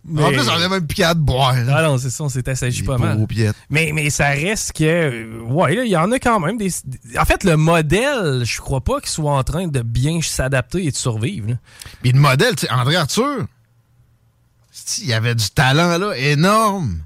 En 0.08 0.12
Mais- 0.30 0.32
plus, 0.32 0.48
on 0.48 0.52
avait 0.52 0.68
même 0.70 0.86
à 1.02 1.14
de 1.14 1.20
boire. 1.20 1.52
là. 1.54 1.74
Ah 1.76 1.82
non, 1.82 1.98
c'est 1.98 2.08
ça, 2.08 2.24
on 2.24 2.30
s'est 2.30 2.48
assagi 2.48 2.82
pas 2.82 2.96
mal. 2.96 3.26
Mais, 3.68 3.90
mais 3.94 4.08
ça 4.08 4.28
reste 4.30 4.72
que. 4.72 5.40
Ouais, 5.42 5.74
là, 5.74 5.84
il 5.84 5.90
y 5.90 5.96
en 5.96 6.10
a 6.10 6.18
quand 6.18 6.40
même 6.40 6.56
des. 6.56 6.70
En 7.18 7.24
fait, 7.26 7.44
le 7.44 7.56
modèle, 7.58 8.42
je 8.44 8.60
crois 8.60 8.80
pas 8.80 9.00
qu'il 9.00 9.10
soit 9.10 9.30
en 9.30 9.44
train 9.44 9.68
de 9.68 9.82
bien 9.82 10.20
s'adapter 10.22 10.86
et 10.86 10.90
de 10.90 10.96
survivre. 10.96 11.50
là. 11.50 11.54
Puis 12.02 12.12
le 12.12 12.18
modèle, 12.18 12.56
tu 12.56 12.66
sais, 12.66 12.72
André 12.72 12.96
Arthur, 12.96 13.44
il 15.02 15.06
y 15.06 15.12
avait 15.12 15.34
du 15.34 15.50
talent 15.50 15.98
là, 15.98 16.16
énorme, 16.16 17.00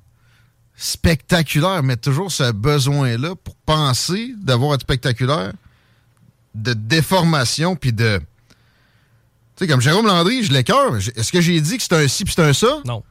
spectaculaire, 0.76 1.82
mais 1.82 1.96
toujours 1.96 2.30
ce 2.32 2.50
besoin-là 2.52 3.34
pour 3.36 3.54
penser 3.66 4.34
d'avoir 4.38 4.74
être 4.74 4.80
spectaculaire, 4.82 5.52
de 6.54 6.72
déformation, 6.72 7.76
puis 7.76 7.92
de... 7.92 8.18
Tu 9.56 9.64
sais, 9.64 9.66
comme 9.68 9.80
Jérôme 9.80 10.06
Landry, 10.06 10.42
je 10.42 10.52
l'écœure. 10.52 10.98
J- 10.98 11.12
Est-ce 11.14 11.30
que 11.30 11.40
j'ai 11.40 11.60
dit 11.60 11.76
que 11.76 11.82
c'est 11.82 11.92
un 11.94 12.08
ci 12.08 12.24
puis 12.24 12.34
c'est 12.34 12.42
un 12.42 12.52
ça? 12.52 12.80
Non, 12.84 13.04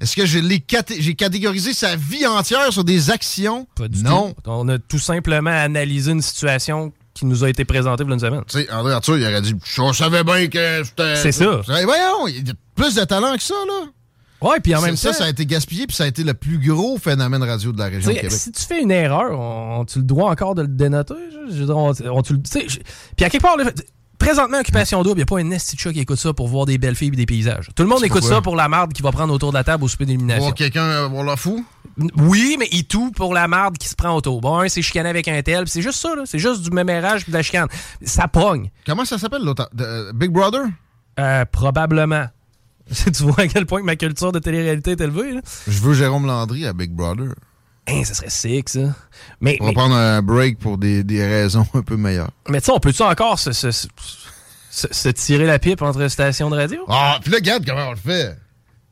Est-ce 0.00 0.16
que 0.16 0.24
l'ai 0.38 0.58
caté- 0.58 0.96
j'ai 1.00 1.14
catégorisé 1.14 1.74
sa 1.74 1.96
vie 1.96 2.26
entière 2.26 2.72
sur 2.72 2.82
des 2.84 3.10
actions? 3.10 3.66
pas 3.76 3.88
du 3.88 4.02
non. 4.02 4.32
tout. 4.32 4.50
On 4.50 4.68
a 4.70 4.78
tout 4.78 4.98
simplement 4.98 5.50
analysé 5.50 6.12
une 6.12 6.22
situation 6.22 6.92
qui 7.12 7.26
nous 7.26 7.44
a 7.44 7.50
été 7.50 7.66
présentée 7.66 8.04
a 8.04 8.14
une 8.14 8.20
semaine. 8.20 8.42
Tu 8.48 8.58
sais, 8.62 8.72
André 8.72 8.94
Arthur, 8.94 9.18
il 9.18 9.24
aurait 9.26 9.42
dit, 9.42 9.54
je 9.62 9.92
savais 9.92 10.24
bien 10.24 10.48
que 10.48 10.82
c'était... 10.82 11.16
C'est 11.16 11.32
ça. 11.32 11.60
Voyons, 11.66 12.26
il 12.28 12.48
y 12.48 12.50
a 12.50 12.54
plus 12.74 12.94
de 12.94 13.04
talent 13.04 13.36
que 13.36 13.42
ça, 13.42 13.54
là. 13.68 13.84
Ouais, 14.42 14.60
puis 14.60 14.74
en 14.74 14.80
Ça- 14.80 14.86
même 14.86 14.96
ça, 14.96 15.10
temps. 15.10 15.14
ça 15.18 15.24
a 15.24 15.28
été 15.28 15.46
gaspillé, 15.46 15.86
puis 15.86 15.96
ça 15.96 16.04
a 16.04 16.06
été 16.06 16.24
le 16.24 16.34
plus 16.34 16.58
gros 16.58 16.98
phénomène 16.98 17.42
radio 17.42 17.72
de 17.72 17.78
la 17.78 17.86
région 17.86 18.10
de 18.10 18.14
Québec. 18.16 18.32
si 18.32 18.50
tu 18.52 18.62
fais 18.62 18.82
une 18.82 18.90
erreur, 18.90 19.38
on, 19.38 19.84
tu 19.84 19.98
le 19.98 20.04
dois 20.04 20.30
encore 20.30 20.54
de 20.54 20.62
le 20.62 20.68
dénoter. 20.68 21.14
Je, 21.50 21.64
on, 21.64 21.92
on- 22.10 22.22
tu 22.22 22.38
Puis 22.38 23.24
à 23.24 23.30
quelque 23.30 23.42
part, 23.42 23.56
là, 23.56 23.64
présentement, 24.18 24.58
Occupation 24.60 25.02
Double, 25.02 25.14
il 25.14 25.16
n'y 25.16 25.22
a 25.22 25.26
pas 25.26 25.38
un 25.40 25.50
esti 25.50 25.76
qui 25.76 26.00
écoute 26.00 26.18
ça 26.18 26.32
pour 26.32 26.46
voir 26.48 26.64
des 26.66 26.78
belles 26.78 26.94
filles 26.94 27.08
et 27.08 27.16
des 27.16 27.26
paysages. 27.26 27.70
Tout 27.74 27.82
le 27.82 27.88
monde 27.88 28.04
écoute 28.04 28.20
pourquoi? 28.20 28.36
ça 28.36 28.42
pour 28.42 28.54
la 28.56 28.68
marde 28.68 28.92
qui 28.92 29.02
va 29.02 29.10
prendre 29.12 29.32
autour 29.34 29.50
de 29.52 29.56
la 29.58 29.64
table 29.64 29.82
au 29.84 29.88
souper 29.88 30.04
d'élimination. 30.06 30.42
Voir 30.44 30.54
quelqu'un 30.54 30.84
euh, 30.84 31.08
voir 31.08 31.24
leur 31.24 31.38
fou? 31.38 31.64
Oui, 32.16 32.56
mais 32.58 32.68
il 32.72 32.84
tout 32.84 33.10
pour 33.12 33.34
la 33.34 33.48
marde 33.48 33.76
qui 33.78 33.88
se 33.88 33.94
prend 33.94 34.14
autour. 34.16 34.40
Bon, 34.40 34.58
un, 34.60 34.68
c'est 34.68 34.80
chicané 34.80 35.08
avec 35.10 35.28
un 35.28 35.42
tel, 35.42 35.68
c'est 35.68 35.82
juste 35.82 35.98
ça, 36.00 36.14
là. 36.16 36.22
C'est 36.24 36.38
juste 36.38 36.62
du 36.62 36.70
mémérage 36.70 37.24
puis 37.24 37.32
de 37.32 37.36
la 37.36 37.42
chicane. 37.42 37.68
Ça 38.02 38.28
pogne. 38.28 38.70
Comment 38.86 39.04
ça 39.04 39.18
s'appelle 39.18 39.42
l'autre? 39.44 39.68
euh, 39.80 40.12
Big 40.14 40.30
Brother? 40.30 40.62
Euh, 41.20 41.44
probablement. 41.44 42.26
tu 43.12 43.22
vois 43.22 43.40
à 43.40 43.46
quel 43.46 43.66
point 43.66 43.80
que 43.80 43.86
ma 43.86 43.96
culture 43.96 44.32
de 44.32 44.38
télé-réalité 44.38 44.92
est 44.92 45.00
élevée, 45.00 45.32
là. 45.32 45.40
Je 45.66 45.80
veux 45.80 45.94
Jérôme 45.94 46.26
Landry 46.26 46.66
à 46.66 46.72
Big 46.72 46.90
Brother. 46.92 47.34
Hein, 47.88 48.04
ça 48.04 48.14
serait 48.14 48.30
sick, 48.30 48.68
ça. 48.68 48.94
Mais, 49.40 49.56
On 49.60 49.64
va 49.64 49.70
mais, 49.70 49.74
prendre 49.74 49.94
un 49.96 50.22
break 50.22 50.58
pour 50.58 50.78
des, 50.78 51.02
des 51.02 51.26
raisons 51.26 51.66
un 51.74 51.82
peu 51.82 51.96
meilleures. 51.96 52.30
mais 52.48 52.60
tu 52.60 52.66
sais, 52.66 52.72
on 52.72 52.78
peut-tu 52.78 53.02
encore 53.02 53.38
se, 53.38 53.50
se, 53.52 53.70
se- 54.70 55.08
tirer 55.08 55.46
la 55.46 55.58
pipe 55.58 55.82
entre 55.82 56.06
stations 56.08 56.48
de 56.48 56.56
radio? 56.56 56.84
Ah, 56.88 57.18
puis 57.20 57.32
là, 57.32 57.38
regarde 57.38 57.64
comment 57.66 57.88
on 57.88 57.90
le 57.90 57.96
fait. 57.96 58.36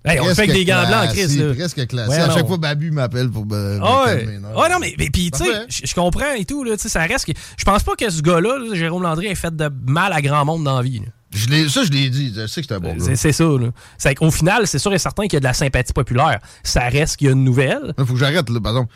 Hey, 0.04 0.18
on 0.18 0.26
le 0.28 0.34
fait 0.34 0.42
avec 0.42 0.54
des 0.54 0.64
gants 0.64 0.86
blancs, 0.88 1.10
Chris. 1.10 1.36
là. 1.36 1.54
Presque 1.54 1.86
classé. 1.86 2.10
Ouais, 2.10 2.18
à 2.18 2.30
chaque 2.30 2.46
fois, 2.46 2.56
Babu 2.56 2.90
m'appelle 2.90 3.30
pour 3.30 3.46
Ah 3.52 4.04
ouais. 4.06 4.38
non? 4.40 4.48
Ah 4.58 4.68
non, 4.70 4.78
mais, 4.80 4.94
mais 4.98 5.10
puis, 5.10 5.30
tu 5.30 5.44
sais, 5.44 5.66
je 5.68 5.94
comprends 5.94 6.32
et 6.32 6.44
tout, 6.46 6.64
là, 6.64 6.72
ça 6.78 7.00
reste 7.02 7.26
que. 7.26 7.32
Je 7.58 7.64
pense 7.64 7.82
pas 7.82 7.94
que 7.96 8.08
ce 8.08 8.22
gars-là, 8.22 8.58
là, 8.58 8.74
Jérôme 8.74 9.02
Landry, 9.02 9.26
ait 9.26 9.34
fait 9.34 9.54
de 9.54 9.70
mal 9.86 10.12
à 10.14 10.22
grand 10.22 10.44
monde 10.46 10.64
dans 10.64 10.76
la 10.76 10.82
vie. 10.82 11.00
là. 11.00 11.12
Je 11.32 11.68
ça, 11.68 11.84
je 11.84 11.90
l'ai 11.92 12.10
dit. 12.10 12.32
Je 12.34 12.46
sais 12.46 12.60
que 12.60 12.66
c'est 12.68 12.74
un 12.74 12.80
bon 12.80 12.96
C'est 12.98 13.10
gars. 13.10 13.16
c'est 13.16 13.32
ça, 13.32 13.44
là. 13.44 14.14
Qu'au 14.14 14.30
final, 14.30 14.66
c'est 14.66 14.78
sûr 14.80 14.92
et 14.92 14.98
certain 14.98 15.24
qu'il 15.24 15.34
y 15.34 15.36
a 15.36 15.40
de 15.40 15.44
la 15.44 15.54
sympathie 15.54 15.92
populaire. 15.92 16.40
Ça 16.64 16.88
reste 16.88 17.16
qu'il 17.18 17.26
y 17.28 17.30
a 17.30 17.32
une 17.34 17.44
nouvelle. 17.44 17.94
Il 17.98 18.04
faut 18.04 18.14
que 18.14 18.18
j'arrête, 18.18 18.50
là, 18.50 18.60
pardon. 18.60 18.86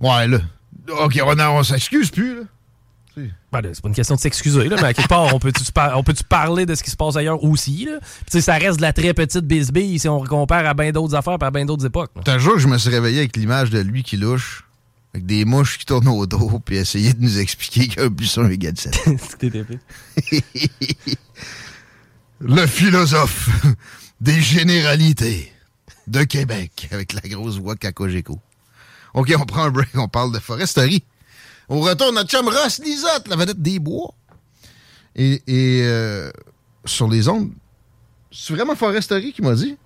Ouais, 0.00 0.26
là. 0.28 0.38
OK, 1.02 1.18
on, 1.24 1.38
on 1.40 1.62
s'excuse 1.62 2.10
plus, 2.10 2.36
là. 2.36 2.42
Ben, 3.50 3.62
là, 3.62 3.70
c'est 3.72 3.80
pas 3.82 3.88
une 3.88 3.94
question 3.96 4.14
de 4.14 4.20
s'excuser, 4.20 4.68
là, 4.68 4.76
mais 4.76 4.88
à 4.88 4.94
quelque 4.94 5.08
part, 5.08 5.34
on 5.34 5.40
peut-tu 5.40 5.72
par- 5.72 5.98
on 5.98 6.04
peut-tu 6.04 6.22
parler 6.22 6.66
de 6.66 6.74
ce 6.76 6.84
qui 6.84 6.90
se 6.90 6.96
passe 6.96 7.16
ailleurs 7.16 7.42
aussi, 7.42 7.86
là? 7.86 7.98
Puis, 8.00 8.10
tu 8.26 8.32
sais, 8.32 8.40
ça 8.42 8.54
reste 8.54 8.76
de 8.76 8.82
la 8.82 8.92
très 8.92 9.12
petite 9.12 9.44
bisbille 9.44 9.98
si 9.98 10.08
on 10.08 10.22
compare 10.22 10.64
à 10.64 10.72
bien 10.74 10.92
d'autres 10.92 11.16
affaires 11.16 11.36
et 11.40 11.44
à 11.44 11.50
bien 11.50 11.64
d'autres 11.64 11.84
époques. 11.86 12.12
là. 12.14 12.22
T'as 12.24 12.34
un 12.34 12.38
jour 12.38 12.52
que 12.54 12.60
je 12.60 12.68
me 12.68 12.78
suis 12.78 12.90
réveillé 12.90 13.18
avec 13.20 13.36
l'image 13.36 13.70
de 13.70 13.80
lui 13.80 14.04
qui 14.04 14.18
louche, 14.18 14.64
avec 15.14 15.26
des 15.26 15.44
mouches 15.44 15.78
qui 15.78 15.84
tournent 15.86 16.06
au 16.06 16.26
dos, 16.26 16.60
puis 16.64 16.76
essayer 16.76 17.12
de 17.12 17.20
nous 17.20 17.40
expliquer 17.40 17.88
qu'un 17.88 18.06
buisson 18.06 18.48
égal 18.48 18.74
7. 18.78 18.96
Le 22.40 22.66
philosophe 22.66 23.48
des 24.20 24.40
généralités 24.40 25.52
de 26.06 26.22
Québec, 26.22 26.88
avec 26.92 27.12
la 27.12 27.20
grosse 27.22 27.58
voix 27.58 27.74
de 27.74 27.80
Cacogeco. 27.80 28.38
OK, 29.14 29.34
on 29.36 29.44
prend 29.44 29.64
un 29.64 29.70
break, 29.70 29.88
on 29.94 30.08
parle 30.08 30.32
de 30.32 30.38
foresterie. 30.38 31.04
On 31.68 31.80
retourne 31.80 32.14
notre 32.14 32.30
chum 32.30 32.48
Ross 32.48 32.78
Lisotte, 32.78 33.28
la 33.28 33.36
vedette 33.36 33.60
des 33.60 33.78
bois. 33.78 34.14
Et, 35.16 35.42
et 35.46 35.82
euh, 35.82 36.30
sur 36.84 37.08
les 37.08 37.28
ondes, 37.28 37.50
c'est 38.30 38.54
vraiment 38.54 38.76
foresterie 38.76 39.32
qui 39.32 39.42
m'a 39.42 39.54
dit? 39.54 39.76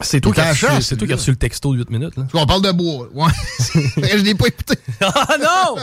C'est 0.00 0.20
toi, 0.22 0.32
qui 0.32 0.40
as 0.40 0.48
à 0.48 0.52
reçu 0.52 1.30
le 1.30 1.36
texto 1.36 1.74
de 1.74 1.78
8 1.80 1.90
minutes, 1.90 2.16
là. 2.16 2.26
On 2.32 2.46
parle 2.46 2.62
de 2.62 2.72
bois. 2.72 3.08
Ouais. 3.12 3.30
je 3.96 4.22
l'ai 4.24 4.34
pas 4.34 4.46
écouté. 4.46 4.74
Ah 5.02 5.36
non! 5.38 5.82